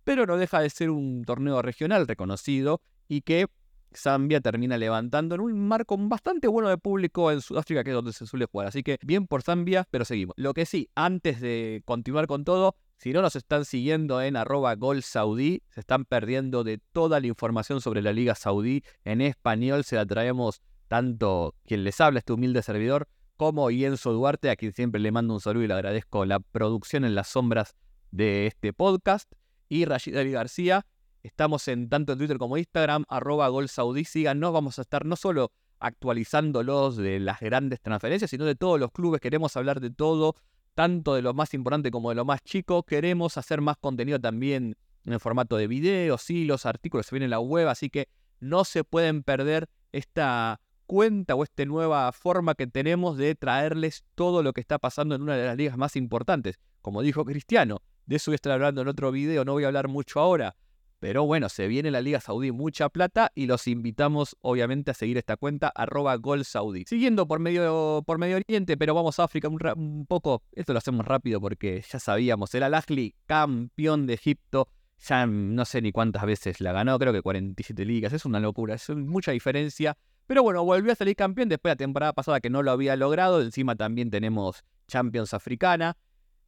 pero 0.04 0.26
no 0.26 0.36
deja 0.36 0.60
de 0.60 0.70
ser 0.70 0.90
un 0.90 1.24
torneo 1.24 1.60
regional 1.60 2.08
reconocido 2.08 2.80
y 3.08 3.20
que 3.20 3.46
Zambia 3.94 4.40
termina 4.40 4.76
levantando 4.76 5.34
en 5.34 5.40
un 5.40 5.66
marco 5.66 5.96
bastante 5.98 6.48
bueno 6.48 6.68
de 6.68 6.78
público 6.78 7.30
en 7.30 7.40
Sudáfrica, 7.40 7.84
que 7.84 7.90
es 7.90 7.94
donde 7.94 8.12
se 8.12 8.26
suele 8.26 8.46
jugar. 8.46 8.68
Así 8.68 8.82
que 8.82 8.98
bien 9.02 9.26
por 9.26 9.42
Zambia, 9.42 9.86
pero 9.90 10.04
seguimos. 10.04 10.34
Lo 10.36 10.54
que 10.54 10.66
sí, 10.66 10.88
antes 10.94 11.40
de 11.40 11.82
continuar 11.84 12.26
con 12.26 12.44
todo, 12.44 12.76
si 12.96 13.12
no 13.12 13.22
nos 13.22 13.36
están 13.36 13.64
siguiendo 13.64 14.20
en 14.20 14.36
arroba 14.36 14.74
gol 14.74 15.02
saudí, 15.02 15.62
se 15.68 15.80
están 15.80 16.04
perdiendo 16.04 16.64
de 16.64 16.78
toda 16.92 17.20
la 17.20 17.26
información 17.26 17.80
sobre 17.80 18.02
la 18.02 18.12
Liga 18.12 18.34
Saudí. 18.34 18.82
En 19.04 19.20
español 19.20 19.84
se 19.84 19.96
la 19.96 20.04
traemos 20.04 20.62
tanto 20.88 21.54
quien 21.66 21.84
les 21.84 22.00
habla, 22.00 22.18
este 22.18 22.32
humilde 22.32 22.62
servidor, 22.62 23.08
como 23.36 23.70
Ienzo 23.70 24.12
Duarte, 24.12 24.50
a 24.50 24.56
quien 24.56 24.72
siempre 24.72 25.00
le 25.00 25.12
mando 25.12 25.34
un 25.34 25.40
saludo 25.40 25.64
y 25.64 25.68
le 25.68 25.74
agradezco 25.74 26.24
la 26.24 26.40
producción 26.40 27.04
en 27.04 27.14
las 27.14 27.28
sombras 27.28 27.76
de 28.10 28.46
este 28.48 28.72
podcast. 28.72 29.30
Y 29.68 29.84
Rashid 29.84 30.16
Ali 30.16 30.32
García, 30.32 30.86
estamos 31.22 31.68
en 31.68 31.88
tanto 31.88 32.12
en 32.12 32.18
Twitter 32.18 32.38
como 32.38 32.56
Instagram, 32.56 33.04
arroba 33.08 33.48
Gol 33.48 33.68
Saudí, 33.68 34.04
síganos, 34.04 34.52
vamos 34.52 34.78
a 34.78 34.82
estar 34.82 35.04
no 35.04 35.14
solo 35.14 35.52
actualizándolos 35.78 36.96
de 36.96 37.20
las 37.20 37.38
grandes 37.40 37.80
transferencias, 37.80 38.30
sino 38.30 38.44
de 38.44 38.56
todos 38.56 38.80
los 38.80 38.90
clubes, 38.90 39.20
queremos 39.20 39.56
hablar 39.56 39.80
de 39.80 39.90
todo, 39.90 40.34
tanto 40.74 41.14
de 41.14 41.22
lo 41.22 41.34
más 41.34 41.54
importante 41.54 41.90
como 41.90 42.08
de 42.08 42.16
lo 42.16 42.24
más 42.24 42.42
chico, 42.42 42.82
queremos 42.82 43.36
hacer 43.36 43.60
más 43.60 43.76
contenido 43.76 44.18
también 44.18 44.76
en 45.04 45.12
el 45.12 45.20
formato 45.20 45.56
de 45.56 45.68
videos, 45.68 46.22
sí, 46.22 46.44
los 46.44 46.66
artículos 46.66 47.06
se 47.06 47.14
vienen 47.14 47.26
en 47.26 47.30
la 47.30 47.40
web, 47.40 47.68
así 47.68 47.90
que 47.90 48.08
no 48.40 48.64
se 48.64 48.82
pueden 48.82 49.22
perder 49.22 49.68
esta 49.92 50.60
cuenta 50.88 51.34
o 51.36 51.44
esta 51.44 51.64
nueva 51.66 52.10
forma 52.12 52.54
que 52.54 52.66
tenemos 52.66 53.18
de 53.18 53.34
traerles 53.34 54.04
todo 54.16 54.42
lo 54.42 54.52
que 54.54 54.62
está 54.62 54.78
pasando 54.78 55.14
en 55.14 55.22
una 55.22 55.36
de 55.36 55.44
las 55.44 55.56
ligas 55.56 55.76
más 55.76 55.94
importantes. 55.94 56.58
Como 56.80 57.02
dijo 57.02 57.24
Cristiano, 57.26 57.82
de 58.06 58.16
eso 58.16 58.30
voy 58.30 58.34
a 58.34 58.36
estar 58.36 58.52
hablando 58.52 58.80
en 58.80 58.88
otro 58.88 59.12
video, 59.12 59.44
no 59.44 59.52
voy 59.52 59.64
a 59.64 59.66
hablar 59.68 59.86
mucho 59.86 60.18
ahora. 60.18 60.56
Pero 60.98 61.24
bueno, 61.24 61.48
se 61.48 61.68
viene 61.68 61.90
la 61.92 62.00
Liga 62.00 62.20
Saudí 62.20 62.50
mucha 62.50 62.88
plata 62.88 63.30
y 63.34 63.46
los 63.46 63.68
invitamos 63.68 64.36
obviamente 64.40 64.90
a 64.90 64.94
seguir 64.94 65.18
esta 65.18 65.36
cuenta 65.36 65.68
arroba 65.68 66.16
Gol 66.16 66.44
Saudí. 66.44 66.84
Siguiendo 66.88 67.28
por 67.28 67.38
medio, 67.38 68.02
por 68.04 68.18
medio 68.18 68.36
Oriente, 68.36 68.76
pero 68.76 68.94
vamos 68.94 69.20
a 69.20 69.24
África 69.24 69.46
un, 69.48 69.60
un, 69.76 70.06
poco. 70.06 70.42
Esto 70.52 70.72
lo 70.72 70.78
hacemos 70.78 71.06
rápido 71.06 71.40
porque 71.40 71.84
ya 71.88 72.00
sabíamos. 72.00 72.52
El 72.54 72.64
Al-Ahly, 72.64 73.14
campeón 73.26 74.06
de 74.06 74.14
Egipto, 74.14 74.68
ya 75.06 75.26
no 75.26 75.64
sé 75.66 75.82
ni 75.82 75.92
cuántas 75.92 76.24
veces 76.24 76.60
la 76.60 76.72
ganó, 76.72 76.98
creo 76.98 77.12
que 77.12 77.22
47 77.22 77.84
ligas. 77.84 78.12
Es 78.12 78.24
una 78.24 78.40
locura, 78.40 78.74
es 78.74 78.88
mucha 78.90 79.30
diferencia. 79.30 79.96
Pero 80.28 80.42
bueno, 80.42 80.62
volvió 80.62 80.92
a 80.92 80.94
salir 80.94 81.16
campeón 81.16 81.48
después 81.48 81.70
de 81.70 81.72
la 81.72 81.86
temporada 81.86 82.12
pasada 82.12 82.38
que 82.40 82.50
no 82.50 82.62
lo 82.62 82.70
había 82.70 82.96
logrado. 82.96 83.40
Encima 83.40 83.76
también 83.76 84.10
tenemos 84.10 84.62
Champions 84.86 85.32
Africana. 85.32 85.96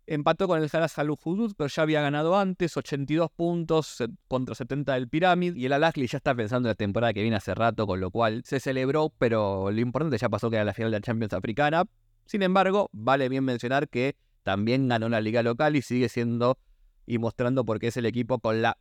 Empató 0.06 0.49
con 0.49 0.62
el 0.62 0.68
Haras 0.70 0.99
Al 0.99 1.08
Hudud, 1.08 1.54
pero 1.56 1.68
ya 1.68 1.82
había 1.82 2.02
ganado 2.02 2.38
antes, 2.38 2.76
82 2.76 3.30
puntos 3.30 4.04
contra 4.28 4.54
70 4.54 4.92
del 4.92 5.08
Pyramid. 5.08 5.56
Y 5.56 5.64
el 5.64 5.72
Al 5.72 5.90
ya 5.94 6.18
está 6.18 6.34
pensando 6.34 6.68
en 6.68 6.72
la 6.72 6.75
temporada 6.75 7.14
que 7.14 7.22
viene 7.22 7.38
hace 7.38 7.54
rato, 7.54 7.87
con 7.87 8.00
lo 8.00 8.10
cual 8.10 8.42
se 8.44 8.60
celebró, 8.60 9.14
pero 9.16 9.70
lo 9.70 9.80
importante 9.80 10.18
ya 10.18 10.28
pasó 10.28 10.50
que 10.50 10.56
era 10.56 10.64
la 10.66 10.75
final 10.75 10.90
de 10.90 10.99
la 10.99 11.02
Champions 11.02 11.32
Africana. 11.32 11.84
Sin 12.26 12.42
embargo, 12.42 12.90
vale 12.92 13.30
bien 13.30 13.44
mencionar 13.44 13.88
que 13.88 14.14
también 14.42 14.88
ganó 14.88 15.08
la 15.08 15.22
liga 15.22 15.42
local 15.42 15.75
y 15.75 15.80
sigue 15.80 16.10
siendo 16.10 16.58
y 17.07 17.19
mostrando 17.19 17.64
por 17.64 17.78
qué 17.78 17.88
es 17.88 17.97
el 17.97 18.07
equipo 18.07 18.38
con 18.38 18.62
la 18.62 18.78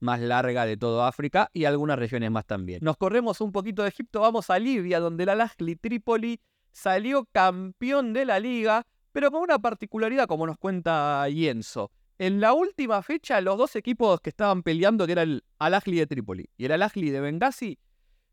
más 0.00 0.20
larga 0.20 0.66
de 0.66 0.76
todo 0.76 1.04
África 1.04 1.50
y 1.52 1.64
algunas 1.64 1.98
regiones 1.98 2.30
más 2.30 2.46
también. 2.46 2.80
Nos 2.82 2.96
corremos 2.96 3.40
un 3.40 3.52
poquito 3.52 3.82
de 3.82 3.88
Egipto, 3.88 4.20
vamos 4.20 4.50
a 4.50 4.58
Libia, 4.58 5.00
donde 5.00 5.24
el 5.24 5.28
Al-Ahly 5.30 5.76
Trípoli 5.76 6.40
salió 6.70 7.26
campeón 7.32 8.12
de 8.12 8.24
la 8.24 8.40
liga, 8.40 8.86
pero 9.12 9.30
con 9.30 9.42
una 9.42 9.58
particularidad, 9.58 10.26
como 10.26 10.46
nos 10.46 10.58
cuenta 10.58 11.28
Yenzo. 11.28 11.90
En 12.18 12.40
la 12.40 12.52
última 12.52 13.02
fecha, 13.02 13.40
los 13.40 13.56
dos 13.56 13.76
equipos 13.76 14.20
que 14.20 14.30
estaban 14.30 14.62
peleando, 14.62 15.06
que 15.06 15.12
era 15.12 15.22
el 15.22 15.44
Al-Ahly 15.58 15.98
de 15.98 16.06
Trípoli 16.06 16.48
y 16.56 16.64
el 16.64 16.72
Al-Ahly 16.72 17.10
de 17.10 17.20
Benghazi, 17.20 17.78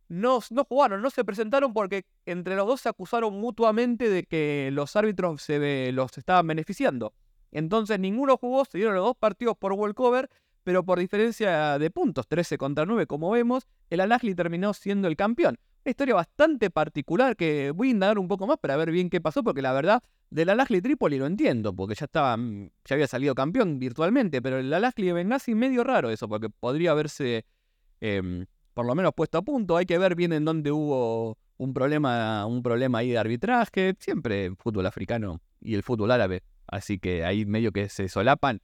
no, 0.08 0.39
no, 0.51 0.65
jugaron, 0.65 1.01
no 1.01 1.10
se 1.10 1.25
presentaron 1.25 1.74
porque 1.74 2.05
entre 2.25 2.55
los 2.55 2.67
dos 2.67 2.82
se 2.82 2.89
acusaron 2.89 3.39
mutuamente 3.39 4.10
de 4.10 4.24
que 4.24 4.70
los 4.72 4.96
árbitros 4.96 5.41
se, 5.41 5.91
los 5.91 6.17
estaban 6.17 6.48
beneficiando. 6.48 7.13
Entonces 7.55 7.97
ninguno 8.01 8.35
jugó, 8.35 8.65
se 8.65 8.77
dieron 8.77 8.95
los 8.95 9.05
dos 9.05 9.15
partidos 9.15 9.55
por 9.55 9.71
walkover, 9.71 10.29
pero 10.65 10.83
por 10.83 11.00
diferencia 11.00 11.79
de 11.79 11.89
puntos, 11.89 12.27
13 12.27 12.57
contra 12.57 12.85
9, 12.85 13.07
como 13.07 13.31
vemos, 13.31 13.65
el 13.89 14.01
al 14.01 14.12
terminó 14.35 14.74
siendo 14.74 15.07
el 15.07 15.15
campeón. 15.15 15.57
Una 15.85 15.91
historia 15.91 16.15
bastante 16.15 16.69
particular 16.69 17.38
que 17.38 17.71
voy 17.71 17.88
a 17.88 17.91
indagar 17.91 18.19
un 18.19 18.27
poco 18.27 18.45
más 18.45 18.57
para 18.57 18.75
ver 18.75 18.91
bien 18.91 19.09
qué 19.09 19.21
pasó, 19.21 19.41
porque 19.41 19.62
la 19.62 19.71
verdad, 19.71 20.03
del 20.29 20.50
al 20.50 20.67
Trípoli 20.67 21.17
lo 21.17 21.27
entiendo, 21.27 21.74
porque 21.74 21.95
ya 21.95 22.05
estaba, 22.05 22.35
mm, 22.35 22.71
ya 22.83 22.95
había 22.95 23.07
salido 23.07 23.33
campeón 23.33 23.79
virtualmente, 23.79 24.41
pero 24.41 24.57
el 24.57 24.74
al 24.74 24.91
de 24.93 25.13
Benghazi 25.13 25.55
medio 25.55 25.85
raro 25.85 26.09
eso, 26.09 26.27
porque 26.27 26.50
podría 26.50 26.91
haberse 26.91 27.45
em, 28.01 28.45
por 28.74 28.85
lo 28.85 28.95
menos 28.95 29.13
puesto 29.15 29.38
a 29.38 29.41
punto. 29.41 29.77
Hay 29.77 29.85
que 29.85 29.97
ver 29.97 30.15
bien 30.15 30.33
en 30.33 30.43
dónde 30.43 30.74
hubo 30.74 31.38
un 31.55 31.74
problema, 31.74 32.45
un 32.47 32.62
problema 32.62 32.97
ahí 32.97 33.12
de 33.12 33.17
arbitraje. 33.17 33.95
Siempre 33.97 34.51
fútbol 34.57 34.85
africano 34.88 35.39
y 35.62 35.75
el 35.75 35.83
fútbol 35.83 36.12
árabe 36.12 36.43
Así 36.67 37.00
que 37.00 37.25
ahí 37.25 37.45
medio 37.45 37.72
que 37.72 37.89
se 37.89 38.10
solapan, 38.10 38.62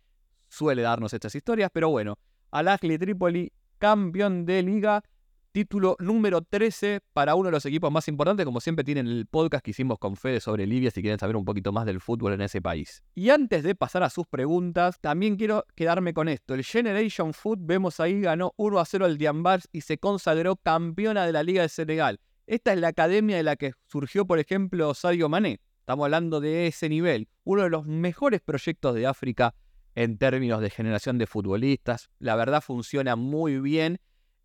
suele 0.50 0.82
darnos 0.82 1.14
estas 1.14 1.34
historias, 1.36 1.70
pero 1.74 1.90
bueno, 1.90 2.18
Al-Ahly 2.52 2.98
Tripoli, 2.98 3.52
campeón 3.78 4.46
de 4.46 4.64
liga, 4.64 5.04
título 5.52 5.98
número 6.00 6.42
13 6.42 7.02
para 7.14 7.36
uno 7.36 7.48
de 7.48 7.52
los 7.52 7.66
equipos 7.66 7.92
más 7.92 8.08
importantes, 8.08 8.46
como 8.46 8.62
siempre 8.62 8.86
tienen 8.86 9.08
el 9.08 9.26
podcast 9.26 9.64
que 9.64 9.72
hicimos 9.72 10.00
con 10.00 10.16
Fede 10.16 10.40
sobre 10.40 10.66
Libia, 10.66 10.92
si 10.92 11.02
quieren 11.02 11.20
saber 11.20 11.36
un 11.36 11.46
poquito 11.46 11.72
más 11.72 11.86
del 11.86 12.00
fútbol 12.00 12.34
en 12.34 12.42
ese 12.42 12.62
país. 12.62 13.04
Y 13.16 13.30
antes 13.30 13.64
de 13.64 13.76
pasar 13.76 14.04
a 14.04 14.10
sus 14.10 14.28
preguntas, 14.28 15.00
también 15.02 15.36
quiero 15.36 15.66
quedarme 15.76 16.14
con 16.14 16.30
esto. 16.30 16.54
El 16.54 16.64
Generation 16.64 17.34
Foot, 17.34 17.60
vemos 17.62 18.00
ahí, 18.00 18.22
ganó 18.22 18.54
1 18.58 18.80
a 18.80 18.86
0 18.86 19.06
al 19.06 19.18
Diambars 19.18 19.68
y 19.72 19.82
se 19.82 19.98
consagró 19.98 20.56
campeona 20.56 21.26
de 21.26 21.34
la 21.34 21.44
Liga 21.44 21.64
de 21.64 21.70
Senegal. 21.70 22.20
Esta 22.48 22.74
es 22.74 22.80
la 22.80 22.90
academia 22.90 23.38
de 23.38 23.44
la 23.44 23.56
que 23.56 23.74
surgió, 23.88 24.26
por 24.26 24.40
ejemplo, 24.40 24.94
Sadio 24.94 25.30
Mané. 25.30 25.60
Estamos 25.82 26.06
hablando 26.06 26.40
de 26.40 26.68
ese 26.68 26.90
nivel. 26.90 27.28
Uno 27.44 27.64
de 27.64 27.70
los 27.70 27.86
mejores 27.86 28.40
proyectos 28.40 28.96
de 28.96 29.08
África 29.08 29.56
en 29.96 30.18
términos 30.18 30.62
de 30.62 30.70
generación 30.70 31.18
de 31.18 31.28
futbolistas. 31.28 32.10
La 32.20 32.36
verdad 32.36 32.62
funciona 32.62 33.16
muy 33.16 33.60
bien 33.60 34.00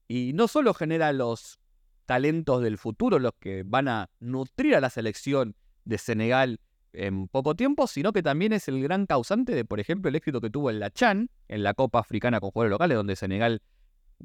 y 0.08 0.32
no 0.32 0.48
solo 0.48 0.74
genera 0.74 1.12
los 1.12 1.60
talentos 2.06 2.62
del 2.62 2.78
futuro, 2.78 3.18
los 3.18 3.32
que 3.38 3.64
van 3.64 3.88
a 3.88 4.10
nutrir 4.18 4.76
a 4.76 4.80
la 4.80 4.90
selección 4.90 5.54
de 5.84 5.98
Senegal 5.98 6.60
en 6.92 7.28
poco 7.28 7.54
tiempo, 7.54 7.86
sino 7.86 8.12
que 8.12 8.22
también 8.22 8.52
es 8.52 8.68
el 8.68 8.82
gran 8.82 9.06
causante 9.06 9.54
de, 9.54 9.64
por 9.64 9.78
ejemplo, 9.80 10.08
el 10.08 10.16
éxito 10.16 10.40
que 10.40 10.48
tuvo 10.48 10.70
en 10.70 10.80
la 10.80 10.90
Chan, 10.90 11.30
en 11.48 11.62
la 11.62 11.74
Copa 11.74 11.98
Africana 11.98 12.40
con 12.40 12.50
jugadores 12.50 12.70
locales, 12.70 12.96
donde 12.96 13.16
Senegal 13.16 13.60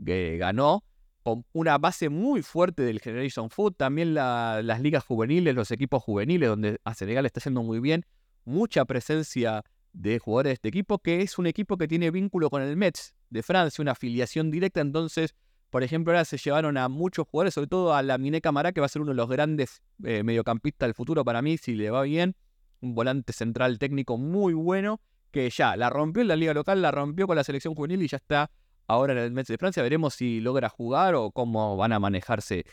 eh, 0.06 0.38
ganó 0.40 0.86
con 1.24 1.46
una 1.54 1.78
base 1.78 2.10
muy 2.10 2.42
fuerte 2.42 2.84
del 2.84 3.00
Generation 3.00 3.50
Food, 3.50 3.74
también 3.74 4.14
las 4.14 4.82
ligas 4.82 5.04
juveniles, 5.04 5.54
los 5.56 5.72
equipos 5.72 6.04
juveniles, 6.04 6.50
donde 6.50 6.80
a 6.84 6.94
Senegal 6.94 7.26
está 7.26 7.40
haciendo 7.40 7.64
muy 7.64 7.80
bien, 7.80 8.06
mucha 8.44 8.86
presencia 8.86 9.64
de 9.94 10.20
jugadores 10.20 10.50
de 10.50 10.54
este 10.54 10.70
equipo, 10.70 11.00
que 11.00 11.22
es 11.22 11.38
un 11.38 11.48
equipo 11.48 11.78
que 11.78 11.88
tiene 11.88 12.12
vínculo 12.12 12.50
con 12.50 12.62
el 12.62 12.76
Metz 12.78 13.14
de 13.30 13.44
Francia, 13.44 13.82
una 13.82 13.92
afiliación 13.92 14.52
directa, 14.52 14.82
entonces 14.82 15.36
Por 15.72 15.84
ejemplo, 15.84 16.12
ahora 16.12 16.26
se 16.26 16.38
llevaron 16.38 16.78
a 16.78 16.90
muchos 16.90 17.26
jugadores, 17.28 17.54
sobre 17.54 17.68
todo 17.68 17.96
a 17.96 18.04
la 18.04 18.18
Mine 18.18 18.42
Camará, 18.42 18.74
que 18.74 18.82
va 18.82 18.88
a 18.88 18.90
ser 18.90 19.02
uno 19.02 19.12
de 19.12 19.16
los 19.16 19.30
grandes 19.30 19.82
eh, 20.04 20.22
mediocampistas 20.22 20.88
del 20.88 20.94
futuro 20.94 21.24
para 21.24 21.42
mí, 21.42 21.58
si 21.58 21.76
le 21.76 21.90
va 21.90 22.02
bien. 22.02 22.36
Un 22.82 22.94
volante 22.94 23.32
central 23.32 23.80
técnico 23.80 24.18
muy 24.18 24.54
bueno, 24.54 25.00
que 25.32 25.50
ya 25.50 25.78
la 25.78 25.90
rompió 25.90 26.22
en 26.22 26.28
la 26.28 26.36
liga 26.36 26.54
local, 26.54 26.82
la 26.82 26.92
rompió 26.92 27.26
con 27.26 27.38
la 27.38 27.46
selección 27.46 27.74
juvenil 27.74 28.02
y 28.04 28.10
ya 28.10 28.18
está 28.18 28.52
ahora 28.88 29.14
en 29.14 29.20
el 29.20 29.32
Metz 29.32 29.48
de 29.48 29.58
Francia. 29.58 29.84
Veremos 29.84 30.16
si 30.16 30.42
logra 30.42 30.70
jugar 30.70 31.16
o 31.16 31.32
cómo 31.32 31.78
van 31.78 31.94
a 31.94 32.00
manejarse 32.00 32.66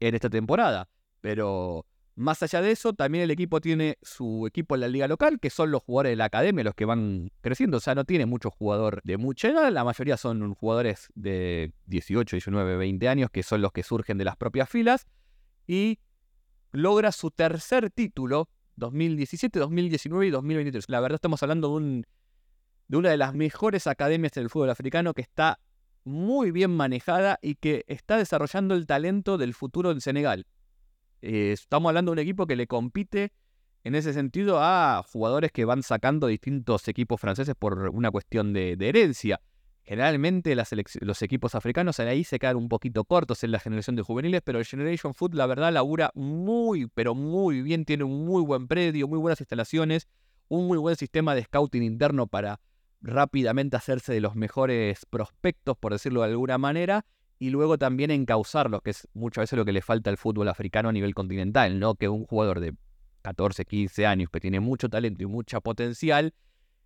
en 0.00 0.14
esta 0.14 0.30
temporada. 0.30 0.88
Pero 1.20 1.86
más 2.16 2.42
allá 2.42 2.60
de 2.60 2.70
eso, 2.70 2.92
también 2.92 3.24
el 3.24 3.30
equipo 3.30 3.60
tiene 3.60 3.96
su 4.02 4.46
equipo 4.46 4.74
en 4.74 4.82
la 4.82 4.88
liga 4.88 5.08
local, 5.08 5.38
que 5.40 5.50
son 5.50 5.70
los 5.70 5.82
jugadores 5.82 6.12
de 6.12 6.16
la 6.16 6.26
academia, 6.26 6.64
los 6.64 6.74
que 6.74 6.84
van 6.84 7.30
creciendo. 7.40 7.78
O 7.78 7.80
sea, 7.80 7.94
no 7.94 8.04
tiene 8.04 8.26
mucho 8.26 8.50
jugador 8.50 9.00
de 9.04 9.16
mucha 9.16 9.48
edad. 9.48 9.72
La 9.72 9.84
mayoría 9.84 10.16
son 10.16 10.54
jugadores 10.54 11.08
de 11.14 11.72
18, 11.86 12.36
19, 12.36 12.76
20 12.76 13.08
años, 13.08 13.30
que 13.30 13.42
son 13.42 13.62
los 13.62 13.72
que 13.72 13.82
surgen 13.82 14.18
de 14.18 14.24
las 14.24 14.36
propias 14.36 14.68
filas. 14.68 15.06
Y 15.66 15.98
logra 16.72 17.12
su 17.12 17.30
tercer 17.30 17.90
título, 17.90 18.48
2017, 18.76 19.58
2019 19.58 20.26
y 20.26 20.30
2023. 20.30 20.88
La 20.88 21.00
verdad 21.00 21.16
estamos 21.16 21.42
hablando 21.42 21.68
de, 21.68 21.74
un, 21.74 22.06
de 22.90 22.96
una 22.96 23.10
de 23.10 23.16
las 23.16 23.34
mejores 23.34 23.86
academias 23.86 24.32
del 24.32 24.50
fútbol 24.50 24.68
africano 24.68 25.14
que 25.14 25.22
está 25.22 25.60
muy 26.02 26.50
bien 26.50 26.72
manejada 26.72 27.38
y 27.40 27.54
que 27.54 27.84
está 27.86 28.16
desarrollando 28.16 28.74
el 28.74 28.84
talento 28.88 29.38
del 29.38 29.54
futuro 29.54 29.92
en 29.92 30.00
Senegal. 30.00 30.44
Eh, 31.22 31.52
estamos 31.52 31.88
hablando 31.88 32.10
de 32.10 32.14
un 32.14 32.18
equipo 32.18 32.48
que 32.48 32.56
le 32.56 32.66
compite 32.66 33.32
en 33.84 33.94
ese 33.94 34.12
sentido 34.12 34.58
a 34.60 35.04
jugadores 35.08 35.52
que 35.52 35.64
van 35.64 35.84
sacando 35.84 36.26
distintos 36.26 36.88
equipos 36.88 37.20
franceses 37.20 37.54
por 37.56 37.78
una 37.90 38.10
cuestión 38.10 38.52
de, 38.52 38.72
herencia. 38.80 39.40
Generalmente 39.84 40.56
los 40.56 41.22
equipos 41.22 41.54
africanos 41.54 42.00
ahí 42.00 42.24
se 42.24 42.40
quedan 42.40 42.56
un 42.56 42.68
poquito 42.68 43.04
cortos 43.04 43.44
en 43.44 43.52
la 43.52 43.60
generación 43.60 43.94
de 43.94 44.02
juveniles, 44.02 44.42
pero 44.44 44.58
el 44.58 44.64
Generation 44.64 45.14
Foot 45.14 45.34
la 45.34 45.46
verdad 45.46 45.72
labura 45.72 46.10
muy, 46.16 46.88
pero 46.88 47.14
muy 47.14 47.62
bien, 47.62 47.84
tiene 47.84 48.02
un 48.02 48.26
muy 48.26 48.42
buen 48.42 48.66
predio, 48.66 49.06
muy 49.06 49.20
buenas 49.20 49.40
instalaciones, 49.40 50.08
un 50.48 50.66
muy 50.66 50.78
buen 50.78 50.96
sistema 50.96 51.36
de 51.36 51.44
scouting 51.44 51.84
interno 51.84 52.26
para 52.26 52.58
rápidamente 53.02 53.76
hacerse 53.76 54.12
de 54.12 54.20
los 54.20 54.34
mejores 54.34 55.06
prospectos, 55.06 55.76
por 55.76 55.92
decirlo 55.92 56.22
de 56.22 56.28
alguna 56.28 56.58
manera, 56.58 57.06
y 57.38 57.50
luego 57.50 57.78
también 57.78 58.10
encauzarlos, 58.10 58.82
que 58.82 58.90
es 58.90 59.08
muchas 59.14 59.42
veces 59.42 59.56
lo 59.56 59.64
que 59.64 59.72
le 59.72 59.80
falta 59.80 60.10
al 60.10 60.18
fútbol 60.18 60.48
africano 60.48 60.90
a 60.90 60.92
nivel 60.92 61.14
continental, 61.14 61.78
¿no? 61.80 61.94
Que 61.94 62.08
un 62.08 62.26
jugador 62.26 62.60
de 62.60 62.74
14, 63.22 63.64
15 63.64 64.06
años 64.06 64.30
que 64.30 64.40
tiene 64.40 64.60
mucho 64.60 64.88
talento 64.88 65.22
y 65.22 65.26
mucha 65.26 65.60
potencial, 65.60 66.34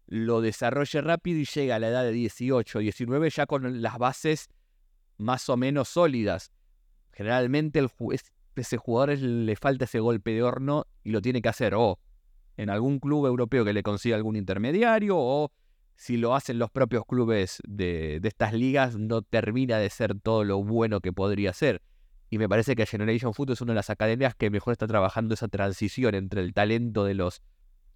lo 0.07 0.41
desarrolle 0.41 1.01
rápido 1.01 1.41
y 1.41 1.45
llega 1.45 1.77
a 1.77 1.79
la 1.79 1.89
edad 1.89 2.05
de 2.05 2.13
18, 2.13 2.79
19 2.79 3.31
ya 3.31 3.47
con 3.47 3.83
las 3.83 3.99
bases 3.99 4.49
más 5.17 5.49
o 5.49 5.57
menos 5.57 5.89
sólidas. 5.89 6.53
Generalmente 7.13 7.79
el, 7.79 7.91
ese 8.55 8.77
jugador 8.77 9.19
le 9.19 9.57
falta 9.57 9.85
ese 9.85 10.01
golpe 10.01 10.33
de 10.33 10.43
horno 10.43 10.87
y 11.03 11.11
lo 11.11 11.21
tiene 11.21 11.43
que 11.43 11.49
hacer 11.49 11.75
o 11.75 11.99
en 12.57 12.71
algún 12.71 13.01
club 13.01 13.27
europeo 13.27 13.65
que 13.65 13.73
le 13.73 13.83
consiga 13.83 14.17
algún 14.17 14.37
intermediario 14.37 15.17
o 15.17 15.51
si 15.97 16.17
lo 16.17 16.35
hacen 16.35 16.59
los 16.59 16.71
propios 16.71 17.05
clubes 17.07 17.61
de, 17.67 18.21
estas 18.23 18.53
ligas, 18.53 18.97
no 18.97 19.23
termina 19.23 19.79
de 19.79 19.91
ser 19.91 20.19
todo 20.21 20.45
lo 20.45 20.63
bueno 20.63 21.01
que 21.01 21.13
podría 21.13 21.53
ser. 21.53 21.83
Y 22.31 22.39
me 22.39 22.49
parece 22.49 22.75
que 22.75 22.87
Generation 22.87 23.33
Foot 23.33 23.51
es 23.51 23.61
una 23.61 23.73
de 23.73 23.77
las 23.77 23.91
academias 23.91 24.35
que 24.35 24.51
mejor 24.51 24.73
está 24.73 24.87
trabajando 24.87 25.35
esa 25.35 25.49
transición 25.49 26.15
entre 26.15 26.41
el 26.41 26.53
talento 26.53 27.05
de 27.05 27.15
los 27.15 27.43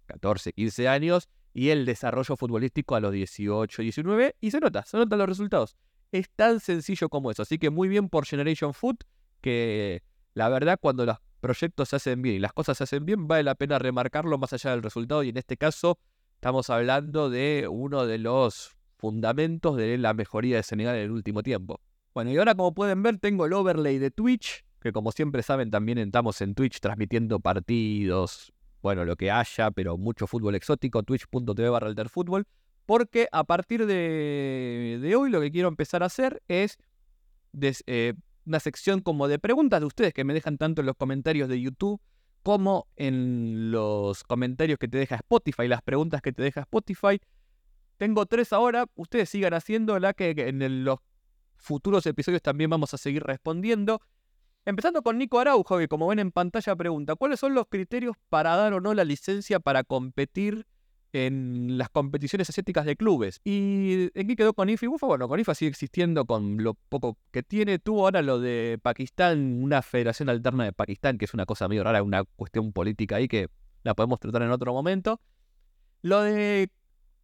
14, 0.05 0.53
15 0.53 0.87
años 0.87 1.29
y 1.53 1.69
el 1.69 1.85
desarrollo 1.85 2.37
futbolístico 2.37 2.95
a 2.95 2.99
los 2.99 3.11
18, 3.11 3.81
19. 3.81 4.35
Y 4.39 4.51
se 4.51 4.59
nota, 4.59 4.85
se 4.85 4.97
notan 4.97 5.19
los 5.19 5.27
resultados. 5.27 5.75
Es 6.11 6.29
tan 6.29 6.59
sencillo 6.59 7.09
como 7.09 7.31
eso. 7.31 7.41
Así 7.41 7.57
que 7.57 7.69
muy 7.69 7.89
bien 7.89 8.07
por 8.07 8.25
Generation 8.25 8.73
Foot, 8.73 9.03
que 9.41 10.03
la 10.33 10.47
verdad 10.47 10.79
cuando 10.81 11.05
los 11.05 11.17
proyectos 11.41 11.89
se 11.89 11.97
hacen 11.97 12.21
bien 12.21 12.35
y 12.35 12.39
las 12.39 12.53
cosas 12.53 12.77
se 12.77 12.85
hacen 12.85 13.05
bien, 13.05 13.27
vale 13.27 13.43
la 13.43 13.55
pena 13.55 13.77
remarcarlo 13.77 14.37
más 14.37 14.53
allá 14.53 14.71
del 14.71 14.83
resultado. 14.83 15.23
Y 15.23 15.29
en 15.29 15.37
este 15.37 15.57
caso, 15.57 15.99
Estamos 16.39 16.69
hablando 16.69 17.29
de 17.29 17.67
uno 17.69 18.05
de 18.05 18.17
los 18.17 18.71
fundamentos 18.95 19.75
de 19.75 19.97
la 19.97 20.13
mejoría 20.13 20.55
de 20.55 20.63
Senegal 20.63 20.95
en 20.95 21.01
el 21.01 21.11
último 21.11 21.43
tiempo. 21.43 21.81
Bueno, 22.13 22.31
y 22.31 22.37
ahora 22.37 22.55
como 22.55 22.73
pueden 22.73 23.03
ver 23.03 23.17
tengo 23.17 23.45
el 23.45 23.51
overlay 23.51 23.97
de 23.97 24.09
Twitch, 24.09 24.63
que 24.79 24.93
como 24.93 25.11
siempre 25.11 25.43
saben 25.43 25.69
también 25.69 25.97
estamos 25.97 26.39
en 26.39 26.55
Twitch 26.55 26.79
transmitiendo 26.79 27.41
partidos, 27.41 28.53
bueno, 28.81 29.03
lo 29.03 29.17
que 29.17 29.29
haya, 29.29 29.69
pero 29.71 29.97
mucho 29.97 30.27
fútbol 30.27 30.55
exótico, 30.55 31.03
twitch.tv 31.03 31.67
barra 31.67 31.93
porque 32.85 33.27
a 33.33 33.43
partir 33.43 33.85
de, 33.85 35.13
hoy 35.17 35.29
lo 35.31 35.41
que 35.41 35.51
quiero 35.51 35.67
empezar 35.67 36.03
a 36.03 36.05
hacer 36.05 36.41
es 36.47 36.77
eh, 37.85 38.13
una 38.45 38.61
sección 38.61 39.01
como 39.01 39.27
de 39.27 39.39
preguntas 39.39 39.81
de 39.81 39.87
ustedes 39.87 40.13
que 40.13 40.23
me 40.23 40.33
dejan 40.33 40.57
tanto 40.57 40.79
en 40.83 40.85
los 40.85 40.95
comentarios 40.95 41.49
de 41.49 41.59
YouTube 41.59 41.99
como 42.43 42.87
en 42.95 43.71
los 43.71 44.23
comentarios 44.23 44.79
que 44.79 44.87
te 44.87 44.97
deja 44.97 45.15
Spotify, 45.15 45.67
las 45.67 45.81
preguntas 45.81 46.21
que 46.21 46.31
te 46.31 46.43
deja 46.43 46.61
Spotify. 46.61 47.19
Tengo 47.97 48.25
tres 48.25 48.53
ahora, 48.53 48.85
ustedes 48.95 49.29
sigan 49.29 49.53
haciéndola, 49.53 50.13
que 50.13 50.31
en 50.31 50.83
los 50.83 50.99
futuros 51.57 52.05
episodios 52.05 52.41
también 52.41 52.69
vamos 52.69 52.93
a 52.93 52.97
seguir 52.97 53.23
respondiendo. 53.23 54.01
Empezando 54.65 55.01
con 55.01 55.17
Nico 55.17 55.39
Araujo, 55.39 55.77
que 55.77 55.87
como 55.87 56.07
ven 56.07 56.19
en 56.19 56.31
pantalla 56.31 56.75
pregunta, 56.75 57.15
¿cuáles 57.15 57.39
son 57.39 57.53
los 57.53 57.67
criterios 57.67 58.15
para 58.29 58.55
dar 58.55 58.73
o 58.73 58.81
no 58.81 58.93
la 58.93 59.03
licencia 59.03 59.59
para 59.59 59.83
competir 59.83 60.65
en 61.13 61.77
las 61.77 61.89
competiciones 61.89 62.49
asiáticas 62.49 62.85
de 62.85 62.95
clubes. 62.95 63.41
¿Y 63.43 64.09
en 64.13 64.27
qué 64.27 64.35
quedó 64.35 64.53
con 64.53 64.69
IFA? 64.69 64.87
Bueno, 65.01 65.27
con 65.27 65.39
IFA 65.39 65.55
sigue 65.55 65.69
existiendo 65.69 66.25
con 66.25 66.63
lo 66.63 66.73
poco 66.73 67.17
que 67.31 67.43
tiene. 67.43 67.79
Tuvo 67.79 68.05
ahora 68.05 68.21
lo 68.21 68.39
de 68.39 68.79
Pakistán, 68.81 69.63
una 69.63 69.81
federación 69.81 70.29
alterna 70.29 70.65
de 70.65 70.73
Pakistán, 70.73 71.17
que 71.17 71.25
es 71.25 71.33
una 71.33 71.45
cosa 71.45 71.67
medio 71.67 71.83
rara, 71.83 72.03
una 72.03 72.23
cuestión 72.23 72.71
política 72.73 73.17
ahí 73.17 73.27
que 73.27 73.49
la 73.83 73.93
podemos 73.95 74.19
tratar 74.19 74.43
en 74.43 74.51
otro 74.51 74.73
momento. 74.73 75.21
Lo 76.01 76.21
de 76.21 76.69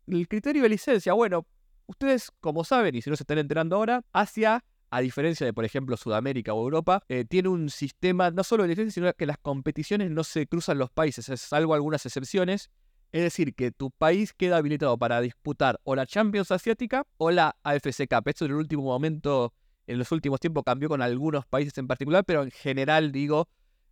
el 0.07 0.27
criterio 0.27 0.63
de 0.63 0.69
licencia, 0.69 1.13
bueno, 1.13 1.47
ustedes 1.87 2.31
como 2.39 2.63
saben, 2.63 2.95
y 2.95 3.01
si 3.01 3.09
no 3.09 3.15
se 3.15 3.23
están 3.23 3.37
enterando 3.37 3.75
ahora, 3.75 4.03
Asia 4.11 4.63
a 4.91 5.01
diferencia 5.01 5.45
de, 5.45 5.53
por 5.53 5.65
ejemplo, 5.65 5.97
Sudamérica 5.97 6.53
o 6.53 6.61
Europa, 6.61 7.03
eh, 7.09 7.25
tiene 7.25 7.49
un 7.49 7.69
sistema 7.69 8.31
no 8.31 8.43
solo 8.43 8.63
de 8.63 8.69
licencia, 8.69 8.93
sino 8.93 9.13
que 9.13 9.25
las 9.25 9.37
competiciones 9.37 10.09
no 10.09 10.23
se 10.23 10.47
cruzan 10.47 10.77
los 10.77 10.89
países, 10.89 11.25
salvo 11.41 11.73
algunas 11.73 12.05
excepciones. 12.05 12.69
Es 13.15 13.21
decir, 13.21 13.55
que 13.55 13.71
tu 13.71 13.91
país 13.91 14.33
queda 14.33 14.57
habilitado 14.57 14.97
para 14.97 15.21
disputar 15.21 15.79
o 15.85 15.95
la 15.95 16.05
Champions 16.05 16.51
Asiática 16.51 17.07
o 17.15 17.31
la 17.31 17.55
AFC 17.63 18.09
Cup. 18.09 18.27
Esto 18.27 18.43
en 18.43 18.51
el 18.51 18.57
último 18.57 18.83
momento, 18.83 19.53
en 19.87 19.99
los 19.99 20.11
últimos 20.11 20.41
tiempos 20.41 20.65
cambió 20.65 20.89
con 20.89 21.01
algunos 21.01 21.45
países 21.45 21.77
en 21.77 21.87
particular, 21.87 22.25
pero 22.25 22.43
en 22.43 22.51
general, 22.51 23.13
digo, 23.13 23.47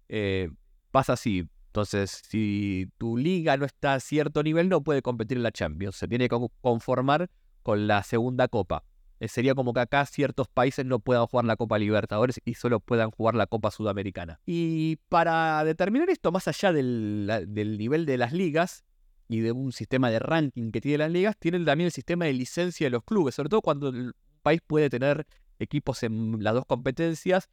eh, 0.10 0.50
pasa 0.92 1.14
así. 1.14 1.48
Entonces, 1.68 2.22
si 2.28 2.90
tu 2.98 3.16
liga 3.16 3.56
no 3.56 3.64
está 3.64 3.94
a 3.94 4.02
cierto 4.02 4.44
nivel, 4.44 4.68
no 4.68 4.84
puede 4.84 5.02
competir 5.02 5.38
en 5.38 5.44
la 5.44 5.54
Champions. 5.54 5.96
Se 5.96 6.10
tiene 6.10 6.28
que 6.28 6.36
conformar 6.60 7.30
con 7.62 7.88
la 7.88 8.04
segunda 8.04 8.50
copa. 8.50 8.84
Eh, 9.22 9.30
sería 9.30 9.56
como 9.56 9.72
que 9.74 9.80
acá 9.80 10.06
ciertos 10.06 10.50
países 10.50 10.86
no 10.86 11.00
puedan 11.00 11.28
jugar 11.28 11.46
la 11.46 11.56
Copa 11.56 11.80
Libertadores 11.80 12.42
y 12.44 12.56
solo 12.56 12.82
puedan 12.82 13.10
jugar 13.10 13.36
la 13.36 13.48
Copa 13.48 13.72
Sudamericana. 13.72 14.42
Y 14.46 14.98
para 15.08 15.64
determinar 15.64 16.10
esto, 16.10 16.34
más 16.34 16.50
allá 16.50 16.74
del 16.74 17.78
nivel 17.78 18.06
de 18.06 18.18
las 18.18 18.34
ligas, 18.34 18.84
y 19.28 19.40
de 19.40 19.52
un 19.52 19.72
sistema 19.72 20.10
de 20.10 20.20
ranking 20.20 20.72
que 20.72 20.82
tiene 20.82 21.00
las 21.00 21.12
ligas, 21.12 21.38
tienen 21.38 21.66
también 21.66 21.88
el 21.88 21.92
sistema 21.92 22.26
de 22.26 22.34
licencia 22.34 22.88
de 22.88 22.92
los 22.92 23.04
clubes, 23.04 23.36
sobre 23.36 23.50
todo 23.50 23.62
cuando 23.62 23.90
el 23.90 24.14
país 24.42 24.62
puede 24.66 24.90
tener 24.90 25.26
equipos 25.60 26.04
en 26.04 26.44
las 26.44 26.54
dos 26.54 26.66
competencias, 26.66 27.50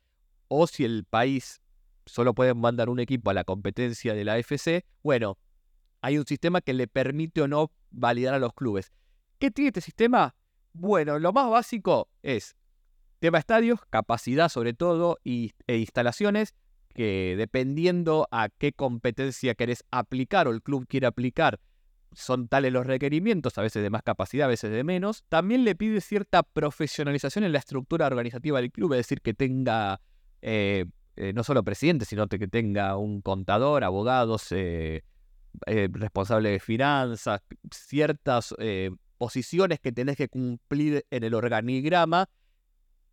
o 0.48 0.66
si 0.66 0.84
el 0.84 1.04
país 1.04 1.60
solo 2.06 2.34
puede 2.34 2.54
mandar 2.54 2.88
un 2.88 2.98
equipo 2.98 3.30
a 3.30 3.34
la 3.34 3.44
competencia 3.44 4.14
de 4.14 4.24
la 4.24 4.34
AFC, 4.34 4.84
bueno, 5.02 5.38
hay 6.00 6.18
un 6.18 6.26
sistema 6.26 6.60
que 6.60 6.74
le 6.74 6.88
permite 6.88 7.42
o 7.42 7.48
no 7.48 7.70
validar 7.90 8.34
a 8.34 8.38
los 8.38 8.52
clubes. 8.54 8.92
¿Qué 9.38 9.50
tiene 9.50 9.68
este 9.68 9.80
sistema? 9.80 10.34
Bueno, 10.72 11.18
lo 11.18 11.32
más 11.32 11.48
básico 11.50 12.08
es 12.22 12.56
tema 13.20 13.38
estadios, 13.38 13.80
capacidad 13.90 14.48
sobre 14.48 14.72
todo 14.72 15.18
e 15.24 15.52
instalaciones, 15.68 16.54
que 16.94 17.34
dependiendo 17.36 18.28
a 18.30 18.48
qué 18.48 18.72
competencia 18.72 19.54
querés 19.54 19.84
aplicar 19.90 20.48
o 20.48 20.50
el 20.50 20.62
club 20.62 20.86
quiere 20.88 21.06
aplicar, 21.06 21.60
son 22.12 22.48
tales 22.48 22.72
los 22.72 22.86
requerimientos, 22.86 23.56
a 23.58 23.62
veces 23.62 23.82
de 23.82 23.90
más 23.90 24.02
capacidad, 24.02 24.46
a 24.46 24.48
veces 24.48 24.70
de 24.70 24.82
menos. 24.82 25.24
También 25.28 25.64
le 25.64 25.74
pide 25.74 26.00
cierta 26.00 26.42
profesionalización 26.42 27.44
en 27.44 27.52
la 27.52 27.58
estructura 27.58 28.06
organizativa 28.06 28.60
del 28.60 28.72
club, 28.72 28.94
es 28.94 28.98
decir, 28.98 29.20
que 29.20 29.34
tenga 29.34 30.00
eh, 30.42 30.86
eh, 31.16 31.32
no 31.32 31.44
solo 31.44 31.62
presidente, 31.62 32.04
sino 32.04 32.26
que 32.26 32.48
tenga 32.48 32.96
un 32.96 33.20
contador, 33.22 33.84
abogados, 33.84 34.48
eh, 34.50 35.02
responsable 35.66 36.50
de 36.50 36.60
finanzas, 36.60 37.42
ciertas 37.70 38.54
posiciones 39.18 39.80
que 39.80 39.92
tenés 39.92 40.16
que 40.16 40.28
cumplir 40.28 41.04
en 41.10 41.24
el 41.24 41.34
organigrama 41.34 42.28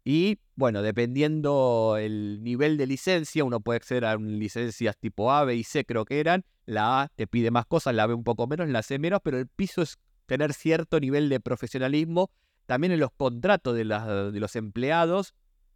y 0.09 0.39
bueno, 0.55 0.83
dependiendo 0.83 1.97
el 1.99 2.41
nivel 2.41 2.77
de 2.77 2.87
licencia, 2.87 3.43
uno 3.43 3.59
puede 3.59 3.75
acceder 3.75 4.05
a 4.05 4.15
licencias 4.15 4.97
tipo 4.97 5.33
A, 5.33 5.43
B 5.43 5.57
y 5.57 5.65
C, 5.65 5.83
creo 5.83 6.05
que 6.05 6.21
eran. 6.21 6.45
La 6.65 7.01
A 7.01 7.07
te 7.09 7.27
pide 7.27 7.51
más 7.51 7.65
cosas, 7.65 7.93
la 7.93 8.07
B 8.07 8.13
un 8.13 8.23
poco 8.23 8.47
menos, 8.47 8.69
la 8.69 8.83
C 8.83 8.99
menos, 8.99 9.19
pero 9.21 9.37
el 9.37 9.47
piso 9.47 9.81
es 9.81 9.97
tener 10.25 10.53
cierto 10.53 11.01
nivel 11.01 11.27
de 11.27 11.41
profesionalismo 11.41 12.31
también 12.67 12.93
en 12.93 13.01
los 13.01 13.09
contratos 13.17 13.75
de, 13.75 13.83
los 13.83 14.55
empleados 14.55 15.33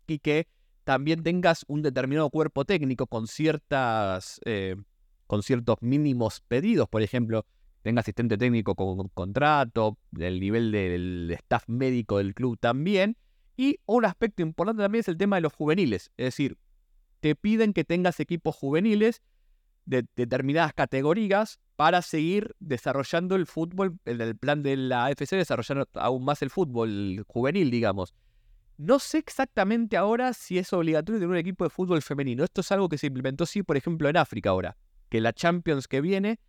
y 0.07 0.19
que 0.19 0.47
también 0.85 1.23
tengas 1.23 1.65
un 1.67 1.81
determinado 1.81 2.29
cuerpo 2.29 2.63
técnico 2.63 3.07
con 3.07 3.27
ciertas 3.27 4.39
eh, 4.45 4.77
con 5.27 5.43
ciertos 5.43 5.75
mínimos 5.81 6.39
pedidos, 6.47 6.87
por 6.87 7.01
ejemplo, 7.01 7.45
tenga 7.81 7.99
asistente 7.99 8.37
técnico 8.37 8.75
con 8.75 9.09
contrato, 9.09 9.97
el 10.17 10.39
nivel 10.39 10.71
del 10.71 11.31
staff 11.31 11.67
médico 11.67 12.19
del 12.19 12.33
club 12.33 12.57
también, 12.57 13.17
y 13.57 13.79
un 13.85 14.05
aspecto 14.05 14.41
importante 14.41 14.81
también 14.81 15.01
es 15.01 15.07
el 15.07 15.17
tema 15.17 15.37
de 15.37 15.41
los 15.41 15.53
juveniles, 15.53 16.11
es 16.17 16.25
decir, 16.25 16.57
te 17.19 17.35
piden 17.35 17.73
que 17.73 17.83
tengas 17.83 18.19
equipos 18.19 18.55
juveniles 18.55 19.21
de 19.85 20.05
determinadas 20.15 20.73
categorías 20.73 21.59
para 21.75 22.01
seguir 22.01 22.55
desarrollando 22.59 23.35
el 23.35 23.47
fútbol, 23.47 23.97
en 24.05 24.21
el 24.21 24.37
plan 24.37 24.61
de 24.63 24.75
la 24.77 25.05
AFC, 25.05 25.31
desarrollando 25.31 25.87
aún 25.95 26.23
más 26.23 26.41
el 26.41 26.49
fútbol 26.49 27.23
juvenil, 27.27 27.71
digamos. 27.71 28.13
No 28.77 28.99
sé 28.99 29.19
exactamente 29.19 29.97
ahora 29.97 30.33
si 30.33 30.57
es 30.57 30.71
obligatorio 30.73 31.19
tener 31.19 31.29
un 31.29 31.37
equipo 31.37 31.63
de 31.63 31.69
fútbol 31.69 32.01
femenino. 32.01 32.43
Esto 32.43 32.61
es 32.61 32.71
algo 32.71 32.89
que 32.89 32.97
se 32.97 33.07
implementó, 33.07 33.45
sí, 33.45 33.63
por 33.63 33.77
ejemplo, 33.77 34.09
en 34.09 34.17
África 34.17 34.49
ahora. 34.49 34.77
Que 35.09 35.21
la 35.21 35.33
Champions 35.33 35.87
que 35.87 36.01
viene, 36.01 36.39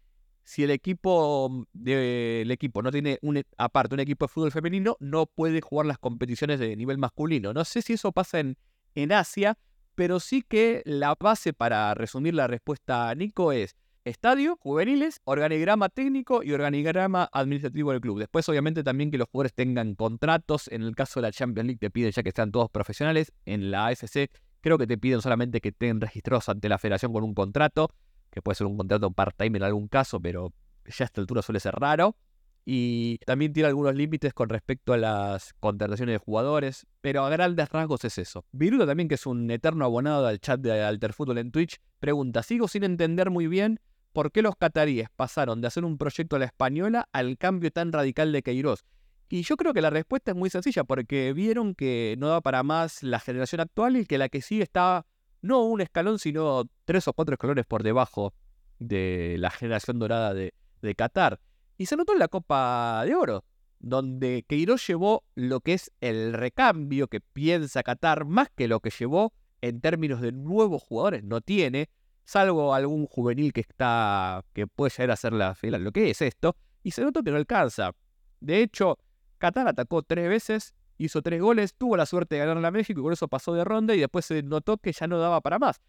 si 0.45 0.65
el 0.65 0.71
equipo, 0.71 1.67
de, 1.73 2.43
equipo 2.51 2.83
no 2.83 2.91
tiene 2.91 3.19
un, 3.23 3.43
aparte 3.57 3.95
un 3.95 4.01
equipo 4.01 4.27
de 4.27 4.29
fútbol 4.29 4.53
femenino, 4.53 4.97
no 5.01 5.27
puede 5.27 5.61
jugar 5.61 5.87
las 5.87 5.99
competiciones 5.99 6.59
de 6.61 6.77
nivel 6.77 6.99
masculino. 6.99 7.53
No 7.53 7.65
sé 7.65 7.83
si 7.83 7.95
eso 7.95 8.13
pasa 8.13 8.41
en, 8.41 8.57
en 8.95 9.13
Asia, 9.13 9.59
pero 9.95 10.21
sí 10.21 10.43
que 10.43 10.83
la 10.85 11.15
base 11.19 11.53
para 11.53 11.95
resumir 11.95 12.35
la 12.35 12.47
respuesta 12.47 13.15
Nico 13.15 13.53
es 13.53 13.77
estadio, 14.05 14.57
juveniles, 14.61 15.21
organigrama 15.25 15.89
técnico 15.89 16.43
y 16.43 16.53
organigrama 16.53 17.29
administrativo 17.33 17.93
del 17.93 18.01
club. 18.01 18.19
Después, 18.19 18.49
obviamente, 18.49 18.83
también 18.83 19.11
que 19.11 19.19
los 19.19 19.29
jugadores 19.29 19.55
tengan 19.55 19.95
contratos. 19.95 20.69
En 20.69 20.83
el 20.83 20.95
caso 20.97 21.21
de 21.21 21.29
la 21.29 21.33
Champions 21.33 21.67
League 21.67 21.79
te 21.79 21.91
piden 21.91 22.11
ya 22.11 22.23
que 22.23 22.33
sean 22.33 22.51
todos 22.51 22.71
profesionales. 22.71 23.33
En 23.45 23.71
la 23.71 23.87
AFC 23.87 24.31
creo 24.61 24.79
que 24.79 24.87
te 24.87 24.97
piden 24.97 25.21
solamente 25.21 25.61
que 25.61 25.69
estén 25.69 26.01
registrados 26.01 26.49
ante 26.49 26.69
la 26.69 26.79
federación 26.79 27.13
con 27.13 27.25
un 27.25 27.35
contrato, 27.35 27.91
que 28.33 28.43
puede 28.43 28.57
ser 28.57 28.67
un 28.67 28.77
contrato 28.77 29.11
part-time 29.13 29.59
en 29.59 29.63
algún 29.63 29.87
caso, 29.87 30.21
pero 30.21 30.53
ya 30.87 31.05
a 31.05 31.07
esta 31.07 31.21
altura 31.21 31.43
suele 31.43 31.61
ser 31.61 31.75
raro 31.75 32.17
y 32.65 33.19
también 33.27 33.53
tiene 33.53 33.69
algunos 33.69 33.95
límites 33.95 34.33
con 34.33 34.49
respecto 34.49 34.93
a 34.93 34.97
las 34.97 35.53
contrataciones 35.55 36.15
de 36.15 36.19
jugadores, 36.19 36.87
pero 37.01 37.25
a 37.25 37.31
grandes 37.31 37.69
rasgos 37.69 38.05
es 38.05 38.19
eso. 38.19 38.45
Viruto 38.53 38.87
también, 38.87 39.09
que 39.09 39.17
es 39.17 39.27
un 39.27 39.51
eterno 39.51 39.85
abonado 39.85 40.27
al 40.27 40.41
chat 40.41 40.61
de 40.61 40.83
Alterfútbol 40.83 41.39
en 41.39 41.51
Twitch, 41.51 41.79
pregunta, 42.01 42.43
sigo 42.43 42.69
sin 42.69 42.85
entender 42.85 43.31
muy 43.31 43.49
bien 43.49 43.81
por 44.13 44.33
qué 44.33 44.43
los 44.43 44.57
cataríes 44.57 45.09
pasaron 45.15 45.61
de 45.61 45.67
hacer 45.67 45.85
un 45.85 45.99
proyecto 45.99 46.37
a 46.37 46.39
la 46.39 46.45
española 46.47 47.09
al 47.13 47.37
cambio 47.37 47.71
tan 47.71 47.93
radical 47.93 48.33
de 48.33 48.43
Queiroz. 48.43 48.85
Y 49.29 49.43
yo 49.43 49.57
creo 49.57 49.73
que 49.73 49.81
la 49.81 49.91
respuesta 49.91 50.33
es 50.33 50.37
muy 50.37 50.51
sencilla, 50.51 50.85
porque 50.85 51.33
vieron 51.33 51.75
que 51.75 52.17
no 52.19 52.29
da 52.29 52.43
para 52.43 52.63
más 52.63 53.03
la 53.03 53.19
generación 53.19 53.63
actual 53.63 53.97
y 53.97 54.05
que 54.05 54.19
la 54.19 54.29
que 54.29 54.43
sigue 54.43 54.63
está 54.63 55.07
no 55.43 55.65
un 55.65 55.81
escalón, 55.81 56.19
sino 56.19 56.65
tres 56.85 57.07
o 57.09 57.13
cuatro 57.13 57.35
escalones 57.35 57.67
por 57.67 57.83
debajo 57.83 58.33
de 58.79 59.37
la 59.39 59.51
generación 59.51 59.99
dorada 59.99 60.35
de, 60.35 60.55
Qatar. 60.97 61.39
Y 61.79 61.87
se 61.87 61.97
notó 61.97 62.13
en 62.13 62.19
la 62.19 62.29
Copa 62.29 63.05
de 63.05 63.15
Oro, 63.15 63.45
donde 63.79 64.45
Queiroz 64.49 64.87
llevó 64.87 65.25
lo 65.35 65.61
que 65.61 65.75
es 65.75 65.93
el 66.01 66.33
recambio 66.33 67.09
que 67.09 67.21
piensa 67.21 67.83
Qatar, 67.83 68.25
más 68.25 68.49
que 68.51 68.67
lo 68.67 68.81
que 68.81 68.91
llevó 68.91 69.33
en 69.61 69.81
términos 69.81 70.21
de 70.21 70.33
nuevos 70.33 70.83
jugadores, 70.83 71.23
no 71.23 71.41
tiene, 71.41 71.89
salvo 72.25 72.75
algún 72.75 73.07
juvenil 73.07 73.53
que 73.53 73.61
está 73.61 74.45
que 74.53 74.67
puede 74.67 74.91
llegar 74.91 75.11
a 75.11 75.15
hacer 75.15 75.33
la 75.33 75.55
fila, 75.55 75.79
lo 75.79 75.93
que 75.93 76.11
es 76.11 76.21
esto, 76.21 76.57
y 76.83 76.91
se 76.91 77.03
notó 77.03 77.23
que 77.23 77.31
no 77.31 77.37
alcanza. 77.37 77.93
De 78.41 78.61
hecho, 78.61 78.99
Qatar 79.39 79.69
atacó 79.69 80.03
tres 80.03 80.29
veces, 80.29 80.75
hizo 81.05 81.23
tres 81.23 81.41
goles, 81.41 81.75
tuvo 81.75 81.97
la 81.97 82.07
suerte 82.07 82.37
de 82.37 82.47
ganar 82.47 82.65
a 82.65 82.71
México 82.71 83.01
y 83.01 83.03
por 83.03 83.13
eso 83.13 83.29
pasó 83.29 83.55
de 83.55 83.65
ronda 83.65 83.95
y 83.95 84.01
después 84.01 84.25
se 84.25 84.43
notó 84.43 84.79
que 84.79 84.93
ya 84.93 85.07
no 85.07 85.19
daba 85.19 85.41
para 85.41 85.59
más. 85.59 85.81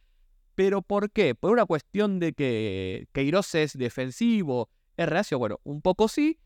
¿Pero 0.55 0.81
por 0.81 1.11
qué? 1.11 1.35
Por 1.35 1.51
una 1.51 1.65
cuestión 1.65 2.19
de 2.19 2.33
que 2.33 3.07
Queiroz 3.11 3.55
es 3.55 3.77
defensivo, 3.77 4.69
¿Es 4.95 5.09
reacio? 5.09 5.39
Bueno, 5.39 5.59
un 5.63 5.81
poco 5.81 6.07
sí, 6.07 6.39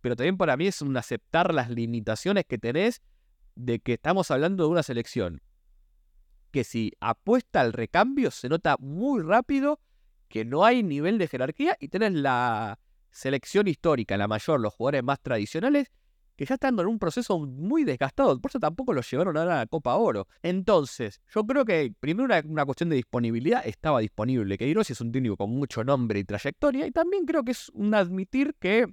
pero 0.00 0.14
también 0.14 0.36
para 0.36 0.56
mí 0.56 0.68
es 0.68 0.82
un 0.82 0.96
aceptar 0.96 1.52
las 1.52 1.68
limitaciones 1.68 2.44
que 2.46 2.58
tenés 2.58 3.02
de 3.56 3.80
que 3.80 3.94
estamos 3.94 4.30
hablando 4.30 4.64
de 4.64 4.70
una 4.70 4.82
selección 4.84 5.42
que 6.56 6.64
si 6.64 6.92
apuesta 7.00 7.60
al 7.60 7.72
recambio 7.72 8.30
se 8.30 8.48
nota 8.48 8.76
muy 8.78 9.22
rápido 9.22 9.80
que 10.28 10.44
no 10.44 10.64
hay 10.64 10.82
nivel 10.82 11.18
de 11.18 11.28
jerarquía 11.28 11.76
y 11.80 11.88
tenés 11.88 12.12
la 12.14 12.78
selección 13.10 13.68
histórica, 13.68 14.16
la 14.16 14.28
mayor, 14.28 14.60
los 14.60 14.72
jugadores 14.72 15.02
más 15.02 15.20
tradicionales, 15.20 15.90
que 16.36 16.44
ya 16.44 16.54
están 16.54 16.78
en 16.78 16.86
un 16.86 16.98
proceso 16.98 17.38
muy 17.38 17.84
desgastado. 17.84 18.38
Por 18.40 18.50
eso 18.50 18.60
tampoco 18.60 18.92
los 18.92 19.10
llevaron 19.10 19.36
ahora 19.36 19.54
a 19.54 19.58
la 19.58 19.66
Copa 19.66 19.96
Oro. 19.96 20.28
Entonces, 20.42 21.20
yo 21.34 21.46
creo 21.46 21.64
que 21.64 21.92
primero 21.98 22.26
una, 22.44 22.64
cuestión 22.64 22.90
de 22.90 22.96
disponibilidad 22.96 23.66
estaba 23.66 24.00
disponible. 24.00 24.58
Que 24.58 24.68
Hiroshi 24.68 24.92
es 24.92 25.00
un 25.00 25.12
técnico 25.12 25.36
con 25.36 25.50
mucho 25.50 25.82
nombre 25.82 26.20
y 26.20 26.24
trayectoria. 26.24 26.86
Y 26.86 26.92
también 26.92 27.24
creo 27.24 27.42
que 27.42 27.52
es 27.52 27.70
un 27.70 27.94
admitir 27.94 28.54
que 28.58 28.86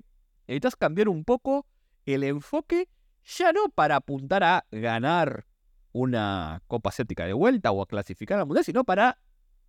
necesitas 0.48 0.76
cambiar 0.78 1.10
un 1.10 1.26
poco 1.26 1.68
el 2.06 2.24
enfoque, 2.24 2.88
ya 3.26 3.52
no 3.52 3.70
para 3.70 3.98
apuntar 3.98 4.44
a 4.44 4.66
ganar 4.72 5.46
una 5.92 6.62
Copa 6.68 6.90
Asiática 6.90 7.26
de 7.26 7.34
vuelta 7.34 7.72
o 7.72 7.82
a 7.82 7.88
clasificar 7.88 8.40
al 8.40 8.46
Mundial, 8.46 8.66
sino 8.66 8.84
para 8.84 9.20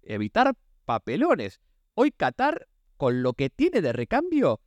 evitar 0.02 0.56
papelones. 0.84 1.60
Hoy 1.94 2.12
Qatar, 2.12 2.68
con 2.96 3.22
lo 3.22 3.34
que 3.34 3.50
tiene 3.50 3.80
de 3.80 3.92
recambio, 3.92 4.60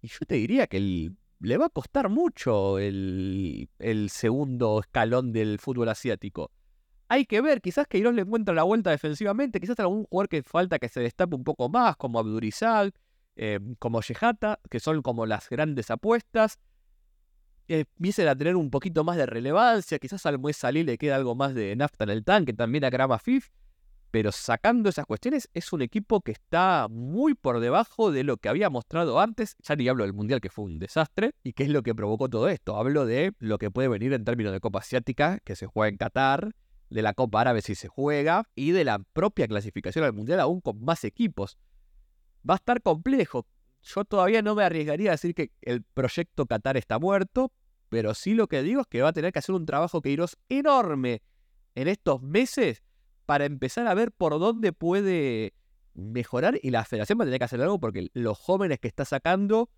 y 0.00 0.08
yo 0.08 0.18
te 0.26 0.34
diría 0.36 0.66
que 0.66 0.78
el 0.78 1.16
le 1.42 1.58
va 1.58 1.66
a 1.66 1.70
costar 1.70 2.08
mucho 2.08 2.78
el, 2.78 3.68
segundo 4.10 4.80
escalón 4.80 5.32
del 5.32 5.58
fútbol 5.58 5.88
asiático. 5.88 6.50
Hay 7.08 7.26
que 7.26 7.40
ver, 7.40 7.60
quizás 7.60 7.86
que 7.86 7.98
Queiroz 7.98 8.14
le 8.14 8.22
encuentra 8.22 8.54
la 8.54 8.62
vuelta 8.62 8.90
defensivamente, 8.90 9.60
quizás 9.60 9.78
algún 9.80 10.04
jugador 10.04 10.28
que 10.28 10.42
falta 10.42 10.78
que 10.78 10.88
se 10.88 11.00
destape 11.00 11.34
un 11.34 11.44
poco 11.44 11.68
más, 11.68 11.96
como 11.96 12.18
Abdurizal, 12.18 12.94
eh, 13.36 13.58
como 13.78 14.00
Yehata, 14.00 14.60
que 14.70 14.80
son 14.80 15.02
como 15.02 15.26
las 15.26 15.48
grandes 15.50 15.90
apuestas. 15.90 16.58
empiecen 17.68 18.28
a 18.28 18.36
tener 18.36 18.56
un 18.56 18.70
poquito 18.70 19.04
más 19.04 19.16
de 19.16 19.26
relevancia, 19.26 19.98
quizás 19.98 20.24
al 20.26 20.38
Muez 20.38 20.56
Salí 20.56 20.84
le 20.84 20.96
queda 20.96 21.16
algo 21.16 21.34
más 21.34 21.54
de 21.54 21.74
nafta 21.76 22.04
en 22.04 22.10
el 22.10 22.24
tanque, 22.24 22.52
también 22.52 22.84
a 22.84 22.90
Grama 22.90 23.18
Fif. 23.18 23.50
Pero 24.12 24.30
sacando 24.30 24.90
esas 24.90 25.06
cuestiones, 25.06 25.48
es 25.54 25.72
un 25.72 25.80
equipo 25.80 26.20
que 26.20 26.32
está 26.32 26.86
muy 26.90 27.32
por 27.34 27.60
debajo 27.60 28.12
de 28.12 28.24
lo 28.24 28.36
que 28.36 28.50
había 28.50 28.68
mostrado 28.68 29.18
antes. 29.18 29.56
Ya 29.60 29.74
ni 29.74 29.88
hablo 29.88 30.04
del 30.04 30.12
Mundial, 30.12 30.42
que 30.42 30.50
fue 30.50 30.66
un 30.66 30.78
desastre, 30.78 31.32
y 31.42 31.54
qué 31.54 31.62
es 31.62 31.70
lo 31.70 31.82
que 31.82 31.94
provocó 31.94 32.28
todo 32.28 32.50
esto. 32.50 32.76
Hablo 32.76 33.06
de 33.06 33.32
lo 33.38 33.56
que 33.56 33.70
puede 33.70 33.88
venir 33.88 34.12
en 34.12 34.26
términos 34.26 34.52
de 34.52 34.60
Copa 34.60 34.80
Asiática, 34.80 35.38
que 35.44 35.56
se 35.56 35.66
juega 35.66 35.88
en 35.88 35.96
Qatar, 35.96 36.54
de 36.90 37.00
la 37.00 37.14
Copa 37.14 37.40
Árabe 37.40 37.62
si 37.62 37.74
se 37.74 37.88
juega, 37.88 38.44
y 38.54 38.72
de 38.72 38.84
la 38.84 38.98
propia 38.98 39.48
clasificación 39.48 40.04
al 40.04 40.12
Mundial 40.12 40.40
aún 40.40 40.60
con 40.60 40.84
más 40.84 41.04
equipos. 41.04 41.56
Va 42.48 42.52
a 42.52 42.56
estar 42.56 42.82
complejo. 42.82 43.46
Yo 43.80 44.04
todavía 44.04 44.42
no 44.42 44.54
me 44.54 44.62
arriesgaría 44.62 45.08
a 45.08 45.12
decir 45.12 45.34
que 45.34 45.52
el 45.62 45.84
proyecto 45.84 46.44
Qatar 46.44 46.76
está 46.76 46.98
muerto, 46.98 47.50
pero 47.88 48.12
sí 48.12 48.34
lo 48.34 48.46
que 48.46 48.62
digo 48.62 48.82
es 48.82 48.86
que 48.88 49.00
va 49.00 49.08
a 49.08 49.12
tener 49.14 49.32
que 49.32 49.38
hacer 49.38 49.54
un 49.54 49.64
trabajo 49.64 50.02
que 50.02 50.10
iros 50.10 50.36
enorme 50.50 51.22
en 51.74 51.88
estos 51.88 52.20
meses 52.20 52.82
para 53.26 53.44
empezar 53.44 53.86
a 53.86 53.94
ver 53.94 54.12
por 54.12 54.38
dónde 54.38 54.72
puede 54.72 55.54
mejorar 55.94 56.58
y 56.62 56.70
la 56.70 56.84
federación 56.84 57.18
va 57.18 57.24
a 57.24 57.26
tener 57.26 57.38
que 57.38 57.44
hacer 57.44 57.60
algo 57.60 57.78
porque 57.78 58.10
los 58.14 58.38
jóvenes 58.38 58.78
que 58.80 58.88
está 58.88 59.04
sacando 59.04 59.68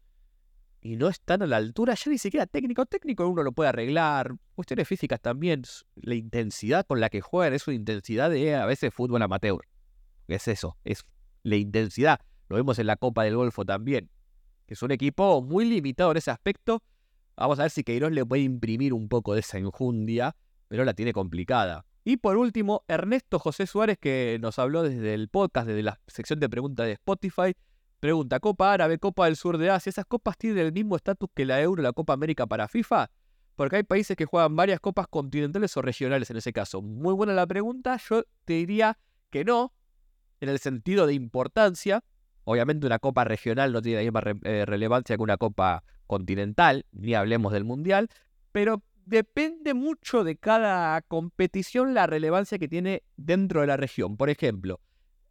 y 0.81 0.97
no 0.97 1.09
están 1.09 1.43
a 1.43 1.47
la 1.47 1.57
altura, 1.57 1.95
ya 1.95 2.11
ni 2.11 2.19
siquiera 2.19 2.47
técnico, 2.47 2.85
técnico 2.85 3.27
uno 3.27 3.43
lo 3.43 3.53
puede 3.53 3.71
arreglar, 3.71 4.35
cuestiones 4.55 4.87
físicas 4.87 5.19
también, 5.21 5.63
la 5.95 6.15
intensidad 6.15 6.87
con 6.87 7.01
la 7.01 7.09
que 7.09 7.23
juegan 7.23 7.55
es 7.55 7.67
una 7.67 7.75
intensidad 7.75 8.31
de 8.31 8.55
a 8.55 8.67
veces 8.67 8.93
fútbol 8.93 9.23
amateur, 9.23 9.67
es 10.29 10.47
eso, 10.47 10.77
es 10.85 11.07
la 11.43 11.57
intensidad, 11.57 12.21
lo 12.49 12.57
vemos 12.57 12.79
en 12.79 12.87
la 12.87 12.97
Copa 12.97 13.25
del 13.25 13.35
Golfo 13.35 13.65
también, 13.65 14.11
que 14.67 14.75
es 14.75 14.83
un 14.83 14.91
equipo 14.91 15.41
muy 15.41 15.65
limitado 15.65 16.11
en 16.11 16.19
ese 16.19 16.31
aspecto, 16.31 16.83
vamos 17.35 17.59
a 17.59 17.63
ver 17.63 17.71
si 17.71 17.83
Queiroz 17.83 18.13
le 18.13 18.27
puede 18.27 18.43
imprimir 18.43 18.93
un 18.93 19.09
poco 19.09 19.33
de 19.33 19.41
esa 19.41 19.57
enjundia, 19.57 20.37
pero 20.69 20.85
la 20.85 20.93
tiene 20.93 21.15
complicada. 21.15 21.87
Y 22.05 22.19
por 22.19 22.37
último, 22.37 22.85
Ernesto 22.87 23.39
José 23.39 23.67
Suárez, 23.67 23.97
que 23.99 24.39
nos 24.41 24.59
habló 24.59 24.83
desde 24.83 25.15
el 25.15 25.29
podcast, 25.29 25.67
desde 25.67 25.83
la 25.83 25.99
sección 26.07 26.39
de 26.39 26.51
preguntas 26.51 26.85
de 26.85 26.93
Spotify, 26.93 27.57
pregunta, 27.99 28.41
Copa 28.41 28.75
Árabe, 28.75 28.99
Copa 28.99 29.25
del 29.25 29.37
Sur 29.37 29.57
de 29.57 29.71
Asia, 29.71 29.89
¿esas 29.89 30.05
copas 30.05 30.37
tienen 30.37 30.59
el 30.59 30.73
mismo 30.73 30.97
estatus 30.97 31.31
que 31.35 31.47
la 31.47 31.63
Euro, 31.63 31.83
la 31.83 31.95
Copa 31.95 32.13
América 32.13 32.47
para 32.47 32.69
FIFA? 32.69 33.11
Porque 33.57 33.77
hay 33.77 33.83
países 33.85 34.19
que 34.19 34.27
juegan 34.27 34.55
varias 34.55 34.81
copas 34.81 35.07
continentales 35.09 35.75
o 35.79 35.83
regionales 35.83 36.31
en 36.31 36.37
ese 36.37 36.53
caso. 36.53 36.83
Muy 36.83 37.15
buena 37.15 37.33
la 37.33 37.47
pregunta, 37.47 37.99
yo 38.09 38.25
te 38.45 38.53
diría 38.53 38.99
que 39.31 39.47
no, 39.47 39.73
en 40.41 40.51
el 40.51 40.59
sentido 40.59 41.07
de 41.07 41.15
importancia. 41.15 42.05
Obviamente 42.45 42.87
una 42.87 42.99
copa 42.99 43.25
regional 43.25 43.73
no 43.73 43.81
tiene 43.81 44.05
la 44.05 44.11
misma 44.11 44.39
eh, 44.43 44.67
relevancia 44.67 45.17
que 45.17 45.23
una 45.23 45.39
copa 45.39 45.83
continental, 46.07 46.85
ni 46.93 47.15
hablemos 47.15 47.51
del 47.55 47.65
mundial, 47.65 48.11
pero 48.53 48.83
depende 49.07 49.75
mucho 49.75 50.25
de 50.25 50.37
cada 50.37 51.01
competición 51.03 51.95
la 51.95 52.07
relevancia 52.07 52.59
que 52.59 52.69
tiene 52.69 53.03
dentro 53.17 53.61
de 53.61 53.67
la 53.67 53.77
región. 53.77 54.17
Por 54.17 54.31
ejemplo, 54.31 54.81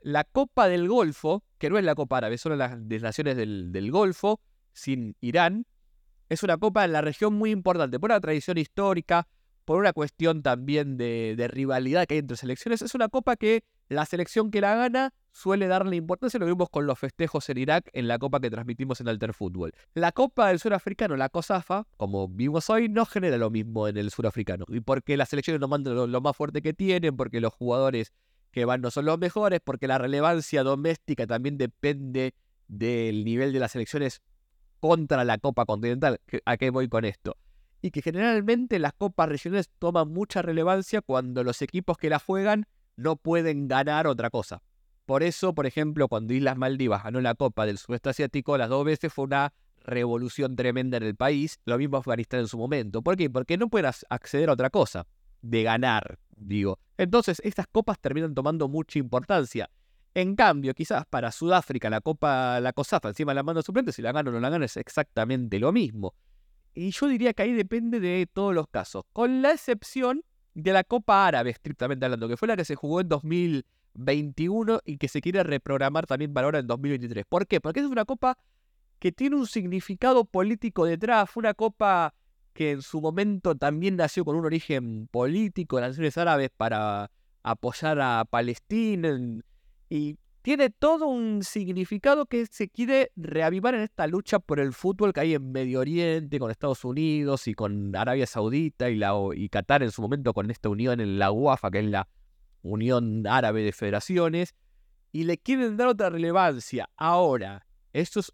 la 0.01 0.23
Copa 0.23 0.67
del 0.67 0.88
Golfo, 0.88 1.43
que 1.57 1.69
no 1.69 1.77
es 1.77 1.83
la 1.83 1.95
Copa 1.95 2.17
Árabe, 2.17 2.38
son 2.38 2.57
las 2.57 2.77
naciones 2.77 3.38
del, 3.38 3.91
Golfo, 3.91 4.41
sin 4.73 5.15
Irán, 5.21 5.65
Es 6.29 6.41
una 6.41 6.57
copa 6.57 6.83
en 6.86 6.93
la 6.93 7.01
región 7.01 7.33
muy 7.33 7.51
importante, 7.51 7.99
por 7.99 8.09
una 8.09 8.19
tradición 8.19 8.57
histórica, 8.57 9.27
por 9.65 9.79
una 9.79 9.93
cuestión 9.93 10.41
también 10.41 10.97
de 10.97 11.47
rivalidad 11.51 12.05
que 12.05 12.15
hay 12.15 12.19
entre 12.19 12.38
selecciones. 12.38 12.81
Es 12.81 12.95
una 12.95 13.07
copa 13.07 13.36
que 13.36 13.63
la 13.89 14.05
selección 14.05 14.51
que 14.51 14.61
la 14.61 14.75
gana 14.75 15.13
suele 15.31 15.67
darle 15.67 15.95
importancia, 15.95 16.39
lo 16.39 16.45
vimos 16.45 16.69
con 16.69 16.85
los 16.85 16.97
festejos 16.97 17.49
en 17.49 17.57
Irak 17.57 17.89
en 17.93 18.07
la 18.07 18.19
copa 18.19 18.39
que 18.39 18.49
transmitimos 18.49 19.01
en 19.01 19.07
Alter 19.09 19.33
Fútbol. 19.33 19.73
La 19.93 20.11
copa 20.11 20.49
del 20.49 20.59
surafricano, 20.59 21.17
la 21.17 21.29
COSAFA, 21.29 21.85
como 21.97 22.27
vimos 22.27 22.69
hoy, 22.69 22.87
no 22.87 23.05
genera 23.05 23.37
lo 23.37 23.49
mismo 23.49 23.87
en 23.87 23.97
el 23.97 24.11
surafricano. 24.11 24.65
Y 24.69 24.79
porque 24.79 25.17
las 25.17 25.29
selecciones 25.29 25.59
no 25.59 25.67
mandan 25.67 26.11
lo, 26.11 26.21
más 26.21 26.37
fuerte 26.37 26.61
que 26.61 26.73
tienen, 26.73 27.17
porque 27.17 27.41
los 27.41 27.53
jugadores 27.53 28.13
que 28.51 28.65
van 28.65 28.81
no 28.81 28.91
son 28.91 29.05
los 29.05 29.17
mejores, 29.17 29.59
porque 29.63 29.87
la 29.87 29.97
relevancia 29.97 30.63
doméstica 30.63 31.25
también 31.25 31.57
depende 31.57 32.35
del 32.67 33.25
nivel 33.25 33.51
de 33.51 33.59
las 33.59 33.71
selecciones 33.71 34.21
contra 34.79 35.23
la 35.23 35.39
Copa 35.39 35.65
Continental. 35.65 36.19
¿A 36.45 36.57
qué 36.57 36.69
voy 36.69 36.87
con 36.87 37.05
esto? 37.05 37.37
Y 37.81 37.91
que 37.91 38.01
generalmente 38.01 38.79
las 38.79 38.93
copas 38.93 39.27
regionales 39.27 39.69
toman 39.79 40.09
mucha 40.09 40.41
relevancia 40.41 41.01
cuando 41.01 41.43
los 41.43 41.61
equipos 41.61 41.97
que 41.97 42.09
la 42.09 42.19
juegan 42.19 42.65
no 42.95 43.15
pueden 43.15 43.67
ganar 43.67 44.08
otra 44.08 44.29
cosa. 44.29 44.62
Por 45.06 45.23
eso, 45.23 45.53
por 45.53 45.65
ejemplo, 45.65 46.08
cuando 46.08 46.34
Islas 46.34 46.58
Maldivas 46.58 47.03
ganó 47.03 47.19
la 47.19 47.36
Copa 47.36 47.65
del 47.65 47.77
Sudeste 47.77 48.10
Asiático 48.10 48.58
las 48.58 48.69
dos 48.69 48.86
veces 48.86 49.12
fue 49.12 49.25
una 49.25 49.53
revolución 49.86 50.56
tremenda 50.56 50.97
en 50.97 51.03
el 51.03 51.15
país, 51.15 51.60
lo 51.65 51.77
mismo 51.77 51.97
Afganistán 51.97 52.41
en 52.41 52.47
su 52.47 52.58
momento. 52.58 53.01
¿Por 53.01 53.17
qué? 53.17 53.29
Porque 53.29 53.58
no 53.58 53.67
pueden 53.67 53.91
acceder 54.10 54.49
a 54.49 54.53
otra 54.53 54.69
cosa, 54.69 55.06
de 55.41 55.63
ganar, 55.63 56.19
digo. 56.38 56.79
Entonces, 56.97 57.41
estas 57.43 57.67
copas 57.67 57.99
terminan 57.99 58.34
tomando 58.34 58.69
mucha 58.69 58.97
importancia. 58.99 59.69
En 60.15 60.36
cambio, 60.36 60.73
quizás 60.73 61.06
para 61.06 61.32
Sudáfrica 61.32 61.89
la 61.89 61.99
Copa, 61.99 62.60
la 62.62 62.71
COSAFA 62.71 63.10
encima 63.10 63.34
la 63.34 63.43
mano 63.43 63.62
suplente, 63.62 63.91
si 63.91 64.01
la 64.01 64.12
gana 64.12 64.29
o 64.29 64.34
no 64.34 64.39
la 64.39 64.49
gana 64.49 64.65
es 64.65 64.77
exactamente 64.77 65.60
lo 65.60 65.71
mismo. 65.73 66.13
Y 66.73 66.91
yo 66.91 67.08
diría 67.08 67.34
que 67.34 67.43
ahí 67.43 67.53
depende 67.53 67.99
de 67.99 68.27
todos 68.32 68.53
los 68.53 68.67
casos, 68.67 69.03
con 69.12 69.41
la 69.41 69.51
excepción 69.51 70.23
de 70.53 70.73
la 70.73 70.83
Copa 70.83 71.25
Árabe, 71.25 71.49
estrictamente 71.51 72.05
hablando, 72.05 72.27
que 72.27 72.37
fue 72.37 72.47
la 72.47 72.55
que 72.55 72.65
se 72.65 72.75
jugó 72.75 73.01
en 73.01 73.09
2021 73.09 74.81
y 74.85 74.97
que 74.97 75.07
se 75.07 75.21
quiere 75.21 75.43
reprogramar 75.43 76.05
también 76.05 76.33
para 76.33 76.45
ahora 76.45 76.59
en 76.59 76.67
2023. 76.67 77.25
¿Por 77.27 77.47
qué? 77.47 77.59
Porque 77.59 77.79
es 77.79 77.85
una 77.87 78.05
copa 78.05 78.37
que 78.99 79.11
tiene 79.11 79.35
un 79.35 79.47
significado 79.47 80.25
político 80.25 80.85
detrás, 80.85 81.29
fue 81.29 81.41
una 81.41 81.53
copa 81.53 82.13
que 82.53 82.71
en 82.71 82.81
su 82.81 83.01
momento 83.01 83.55
también 83.55 83.95
nació 83.95 84.23
con 84.23 84.35
un 84.35 84.45
origen 84.45 85.07
político 85.11 85.75
de 85.75 85.81
las 85.81 85.89
naciones 85.91 86.17
árabes 86.17 86.51
para 86.55 87.11
apoyar 87.41 87.99
a 87.99 88.25
Palestina 88.29 89.19
y 89.89 90.17
tiene 90.43 90.69
todo 90.69 91.08
un 91.08 91.41
significado 91.41 92.25
que 92.25 92.45
se 92.45 92.67
quiere 92.67 93.13
reavivar 93.15 93.75
en 93.75 93.82
esta 93.82 94.08
lucha 94.08 94.39
por 94.39 94.60
el 94.60 94.73
fútbol 94.73 95.13
que 95.13 95.21
hay 95.21 95.34
en 95.36 95.53
Medio 95.53 95.79
Oriente, 95.79 96.38
con 96.38 96.51
Estados 96.51 96.84
Unidos 96.84 97.47
y 97.47 97.53
con 97.53 97.95
Arabia 97.95 98.27
Saudita 98.27 98.89
y, 98.89 98.97
la, 98.97 99.13
y 99.34 99.47
Qatar 99.47 99.84
en 99.84 99.91
su 99.91 100.01
momento 100.01 100.34
con 100.34 100.51
esta 100.51 100.67
unión 100.67 100.99
en 100.99 101.17
la 101.17 101.32
UAFA, 101.32 101.71
que 101.71 101.79
es 101.79 101.86
la 101.86 102.10
Unión 102.62 103.25
Árabe 103.25 103.63
de 103.63 103.71
Federaciones, 103.71 104.53
y 105.13 105.23
le 105.23 105.38
quieren 105.38 105.77
dar 105.77 105.88
otra 105.88 106.10
relevancia. 106.10 106.89
Ahora, 106.97 107.65
esto 107.93 108.19
es 108.19 108.34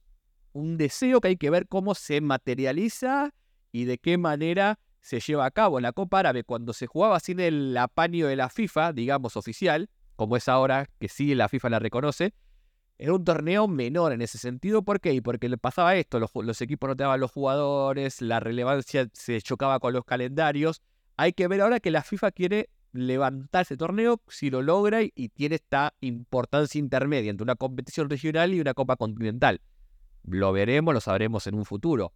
un 0.53 0.77
deseo 0.77 1.21
que 1.21 1.27
hay 1.27 1.37
que 1.37 1.51
ver 1.51 1.67
cómo 1.67 1.93
se 1.93 2.21
materializa 2.21 3.35
y 3.71 3.85
de 3.85 3.99
qué 3.99 4.17
manera 4.17 4.79
se 4.99 5.19
lleva 5.19 5.45
a 5.45 5.51
cabo. 5.51 5.79
La 5.79 5.91
Copa 5.91 6.19
Árabe, 6.19 6.43
cuando 6.43 6.73
se 6.73 6.87
jugaba 6.87 7.19
sin 7.19 7.39
el 7.39 7.77
apaño 7.77 8.25
de 8.25 8.35
la 8.35 8.49
FIFA, 8.49 8.93
digamos 8.93 9.37
oficial, 9.37 9.91
como 10.19 10.35
es 10.35 10.49
ahora, 10.49 10.89
que 10.99 11.07
sí 11.07 11.33
la 11.33 11.47
FIFA 11.47 11.69
la 11.69 11.79
reconoce, 11.79 12.33
era 12.97 13.13
un 13.13 13.23
torneo 13.23 13.69
menor 13.69 14.11
en 14.11 14.21
ese 14.21 14.37
sentido. 14.37 14.83
¿Por 14.83 14.99
qué? 14.99 15.21
Porque 15.21 15.47
le 15.47 15.57
pasaba 15.57 15.95
esto, 15.95 16.19
los, 16.19 16.61
equipos 16.61 16.89
no 16.89 16.95
te 16.97 17.03
daban 17.03 17.21
los 17.21 17.31
jugadores, 17.31 18.21
la 18.21 18.41
relevancia 18.41 19.07
se 19.13 19.41
chocaba 19.41 19.79
con 19.79 19.93
los 19.93 20.03
calendarios. 20.03 20.81
Hay 21.15 21.31
que 21.31 21.47
ver 21.47 21.61
ahora 21.61 21.79
que 21.79 21.89
la 21.89 22.03
FIFA 22.03 22.31
quiere 22.31 22.69
levantar 22.91 23.61
ese 23.61 23.77
torneo 23.77 24.21
si 24.27 24.49
lo 24.49 24.61
logra 24.61 25.03
y, 25.03 25.13
y 25.15 25.29
tiene 25.29 25.55
esta 25.55 25.93
importancia 26.01 26.79
intermedia 26.79 27.29
entre 27.29 27.43
una 27.43 27.55
competición 27.55 28.09
regional 28.09 28.53
y 28.53 28.59
una 28.59 28.73
Copa 28.73 28.97
Continental. 28.97 29.61
Lo 30.23 30.51
veremos, 30.51 30.93
lo 30.93 30.99
sabremos 30.99 31.47
en 31.47 31.55
un 31.55 31.63
futuro. 31.63 32.11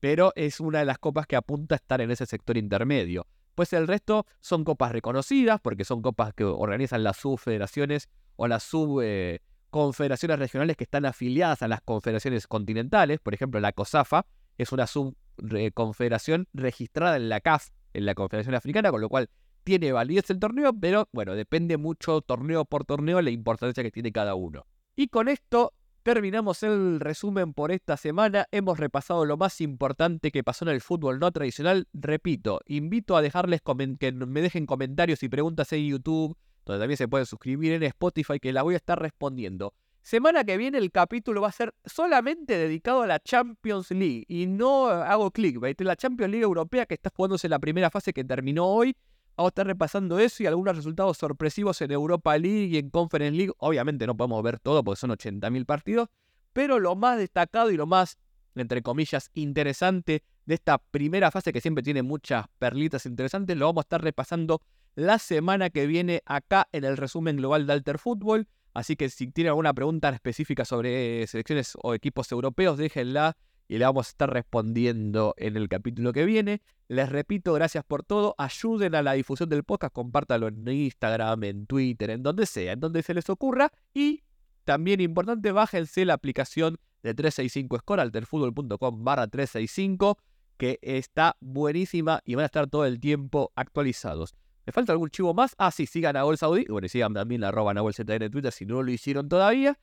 Pero 0.00 0.34
es 0.36 0.60
una 0.60 0.80
de 0.80 0.84
las 0.84 0.98
copas 0.98 1.26
que 1.26 1.36
apunta 1.36 1.76
a 1.76 1.80
estar 1.80 2.02
en 2.02 2.10
ese 2.10 2.26
sector 2.26 2.58
intermedio. 2.58 3.26
Pues 3.58 3.72
el 3.72 3.88
resto 3.88 4.24
son 4.38 4.62
copas 4.62 4.92
reconocidas, 4.92 5.60
porque 5.60 5.84
son 5.84 6.00
copas 6.00 6.32
que 6.32 6.44
organizan 6.44 7.02
las 7.02 7.16
subfederaciones 7.16 8.08
o 8.36 8.46
las 8.46 8.62
subconfederaciones 8.62 10.38
regionales 10.38 10.76
que 10.76 10.84
están 10.84 11.04
afiliadas 11.04 11.62
a 11.62 11.66
las 11.66 11.80
confederaciones 11.80 12.46
continentales. 12.46 13.18
Por 13.18 13.34
ejemplo, 13.34 13.58
la 13.58 13.72
COSAFA 13.72 14.26
es 14.58 14.70
una 14.70 14.86
subconfederación 14.86 16.46
registrada 16.52 17.16
en 17.16 17.28
la 17.28 17.40
CAF, 17.40 17.70
en 17.94 18.06
la 18.06 18.14
Confederación 18.14 18.54
Africana, 18.54 18.92
con 18.92 19.00
lo 19.00 19.08
cual 19.08 19.28
tiene 19.64 19.90
validez 19.90 20.30
el 20.30 20.38
torneo, 20.38 20.72
pero 20.72 21.08
bueno, 21.10 21.34
depende 21.34 21.78
mucho 21.78 22.20
torneo 22.20 22.64
por 22.64 22.84
torneo 22.84 23.20
la 23.22 23.30
importancia 23.30 23.82
que 23.82 23.90
tiene 23.90 24.12
cada 24.12 24.36
uno. 24.36 24.66
Y 24.94 25.08
con 25.08 25.26
esto 25.26 25.72
Terminamos 26.08 26.62
el 26.62 27.00
resumen 27.00 27.52
por 27.52 27.70
esta 27.70 27.98
semana. 27.98 28.46
Hemos 28.50 28.78
repasado 28.78 29.26
lo 29.26 29.36
más 29.36 29.60
importante 29.60 30.30
que 30.30 30.42
pasó 30.42 30.64
en 30.64 30.70
el 30.70 30.80
fútbol 30.80 31.18
no 31.18 31.30
tradicional. 31.30 31.86
Repito, 31.92 32.62
invito 32.64 33.14
a 33.14 33.20
dejarles 33.20 33.60
que 33.60 34.12
me 34.12 34.40
dejen 34.40 34.64
comentarios 34.64 35.22
y 35.22 35.28
preguntas 35.28 35.70
en 35.74 35.86
YouTube, 35.86 36.34
donde 36.64 36.80
también 36.80 36.96
se 36.96 37.08
pueden 37.08 37.26
suscribir 37.26 37.74
en 37.74 37.82
Spotify, 37.82 38.40
que 38.40 38.54
la 38.54 38.62
voy 38.62 38.72
a 38.72 38.78
estar 38.78 38.98
respondiendo. 38.98 39.74
Semana 40.00 40.44
que 40.44 40.56
viene 40.56 40.78
el 40.78 40.90
capítulo 40.90 41.42
va 41.42 41.48
a 41.48 41.52
ser 41.52 41.74
solamente 41.84 42.56
dedicado 42.56 43.02
a 43.02 43.06
la 43.06 43.20
Champions 43.20 43.90
League. 43.90 44.24
Y 44.28 44.46
no 44.46 44.86
hago 44.86 45.30
clickbait. 45.30 45.78
La 45.82 45.94
Champions 45.94 46.30
League 46.30 46.44
Europea 46.44 46.86
que 46.86 46.94
está 46.94 47.10
jugándose 47.14 47.50
la 47.50 47.58
primera 47.58 47.90
fase 47.90 48.14
que 48.14 48.24
terminó 48.24 48.64
hoy. 48.64 48.96
Vamos 49.38 49.50
a 49.50 49.52
estar 49.52 49.66
repasando 49.68 50.18
eso 50.18 50.42
y 50.42 50.46
algunos 50.46 50.74
resultados 50.74 51.16
sorpresivos 51.16 51.80
en 51.80 51.92
Europa 51.92 52.36
League 52.36 52.74
y 52.74 52.76
en 52.76 52.90
Conference 52.90 53.36
League. 53.36 53.52
Obviamente 53.58 54.04
no 54.04 54.16
podemos 54.16 54.42
ver 54.42 54.58
todo 54.58 54.82
porque 54.82 54.98
son 54.98 55.10
80.000 55.10 55.64
partidos, 55.64 56.08
pero 56.52 56.80
lo 56.80 56.96
más 56.96 57.18
destacado 57.18 57.70
y 57.70 57.76
lo 57.76 57.86
más, 57.86 58.18
entre 58.56 58.82
comillas, 58.82 59.30
interesante 59.34 60.24
de 60.44 60.54
esta 60.56 60.78
primera 60.78 61.30
fase 61.30 61.52
que 61.52 61.60
siempre 61.60 61.84
tiene 61.84 62.02
muchas 62.02 62.46
perlitas 62.58 63.06
interesantes, 63.06 63.56
lo 63.56 63.66
vamos 63.66 63.82
a 63.82 63.86
estar 63.86 64.02
repasando 64.02 64.60
la 64.96 65.20
semana 65.20 65.70
que 65.70 65.86
viene 65.86 66.20
acá 66.26 66.66
en 66.72 66.82
el 66.82 66.96
resumen 66.96 67.36
global 67.36 67.64
de 67.68 67.74
Alter 67.74 67.98
Fútbol. 67.98 68.48
Así 68.74 68.96
que 68.96 69.08
si 69.08 69.28
tienen 69.28 69.50
alguna 69.50 69.72
pregunta 69.72 70.08
específica 70.08 70.64
sobre 70.64 71.24
selecciones 71.28 71.74
o 71.80 71.94
equipos 71.94 72.32
europeos, 72.32 72.76
déjenla 72.76 73.36
y 73.68 73.78
le 73.78 73.84
vamos 73.84 74.08
a 74.08 74.10
estar 74.10 74.32
respondiendo 74.32 75.34
en 75.36 75.56
el 75.56 75.68
capítulo 75.68 76.12
que 76.12 76.24
viene. 76.24 76.62
Les 76.88 77.08
repito, 77.08 77.52
gracias 77.52 77.84
por 77.84 78.02
todo. 78.02 78.34
Ayuden 78.38 78.94
a 78.94 79.02
la 79.02 79.12
difusión 79.12 79.50
del 79.50 79.62
podcast, 79.62 79.92
compártalo 79.92 80.48
en 80.48 80.66
Instagram, 80.66 81.44
en 81.44 81.66
Twitter, 81.66 82.10
en 82.10 82.22
donde 82.22 82.46
sea, 82.46 82.72
en 82.72 82.80
donde 82.80 83.02
se 83.02 83.12
les 83.12 83.28
ocurra. 83.28 83.70
Y 83.92 84.22
también 84.64 85.00
importante, 85.02 85.52
bájense 85.52 86.06
la 86.06 86.14
aplicación 86.14 86.78
de 87.02 87.14
365 87.14 87.78
Score, 87.78 88.00
alterfutbol.com 88.00 89.04
barra 89.04 89.28
365, 89.28 90.18
que 90.56 90.78
está 90.80 91.36
buenísima 91.40 92.22
y 92.24 92.34
van 92.34 92.44
a 92.44 92.46
estar 92.46 92.66
todo 92.68 92.86
el 92.86 92.98
tiempo 92.98 93.52
actualizados. 93.54 94.34
¿Me 94.64 94.72
falta 94.72 94.92
algún 94.92 95.10
chivo 95.10 95.32
más? 95.34 95.54
Ah, 95.58 95.70
sí, 95.70 95.86
sigan 95.86 96.16
a 96.16 96.22
Gol 96.22 96.38
Saudí. 96.38 96.64
Bueno, 96.68 96.88
sigan 96.88 97.14
también 97.14 97.42
la 97.42 97.48
arroba 97.48 97.72
en 97.72 98.30
Twitter 98.30 98.52
si 98.52 98.66
no 98.66 98.82
lo 98.82 98.90
hicieron 98.90 99.28
todavía. 99.28 99.78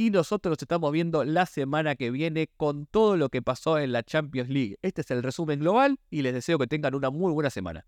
Y 0.00 0.10
nosotros 0.10 0.52
nos 0.52 0.62
estamos 0.62 0.92
viendo 0.92 1.24
la 1.24 1.44
semana 1.44 1.96
que 1.96 2.12
viene 2.12 2.46
con 2.56 2.86
todo 2.86 3.16
lo 3.16 3.30
que 3.30 3.42
pasó 3.42 3.80
en 3.80 3.90
la 3.90 4.04
Champions 4.04 4.48
League. 4.48 4.78
Este 4.80 5.00
es 5.00 5.10
el 5.10 5.24
resumen 5.24 5.58
global 5.58 5.98
y 6.08 6.22
les 6.22 6.34
deseo 6.34 6.56
que 6.56 6.68
tengan 6.68 6.94
una 6.94 7.10
muy 7.10 7.32
buena 7.32 7.50
semana. 7.50 7.84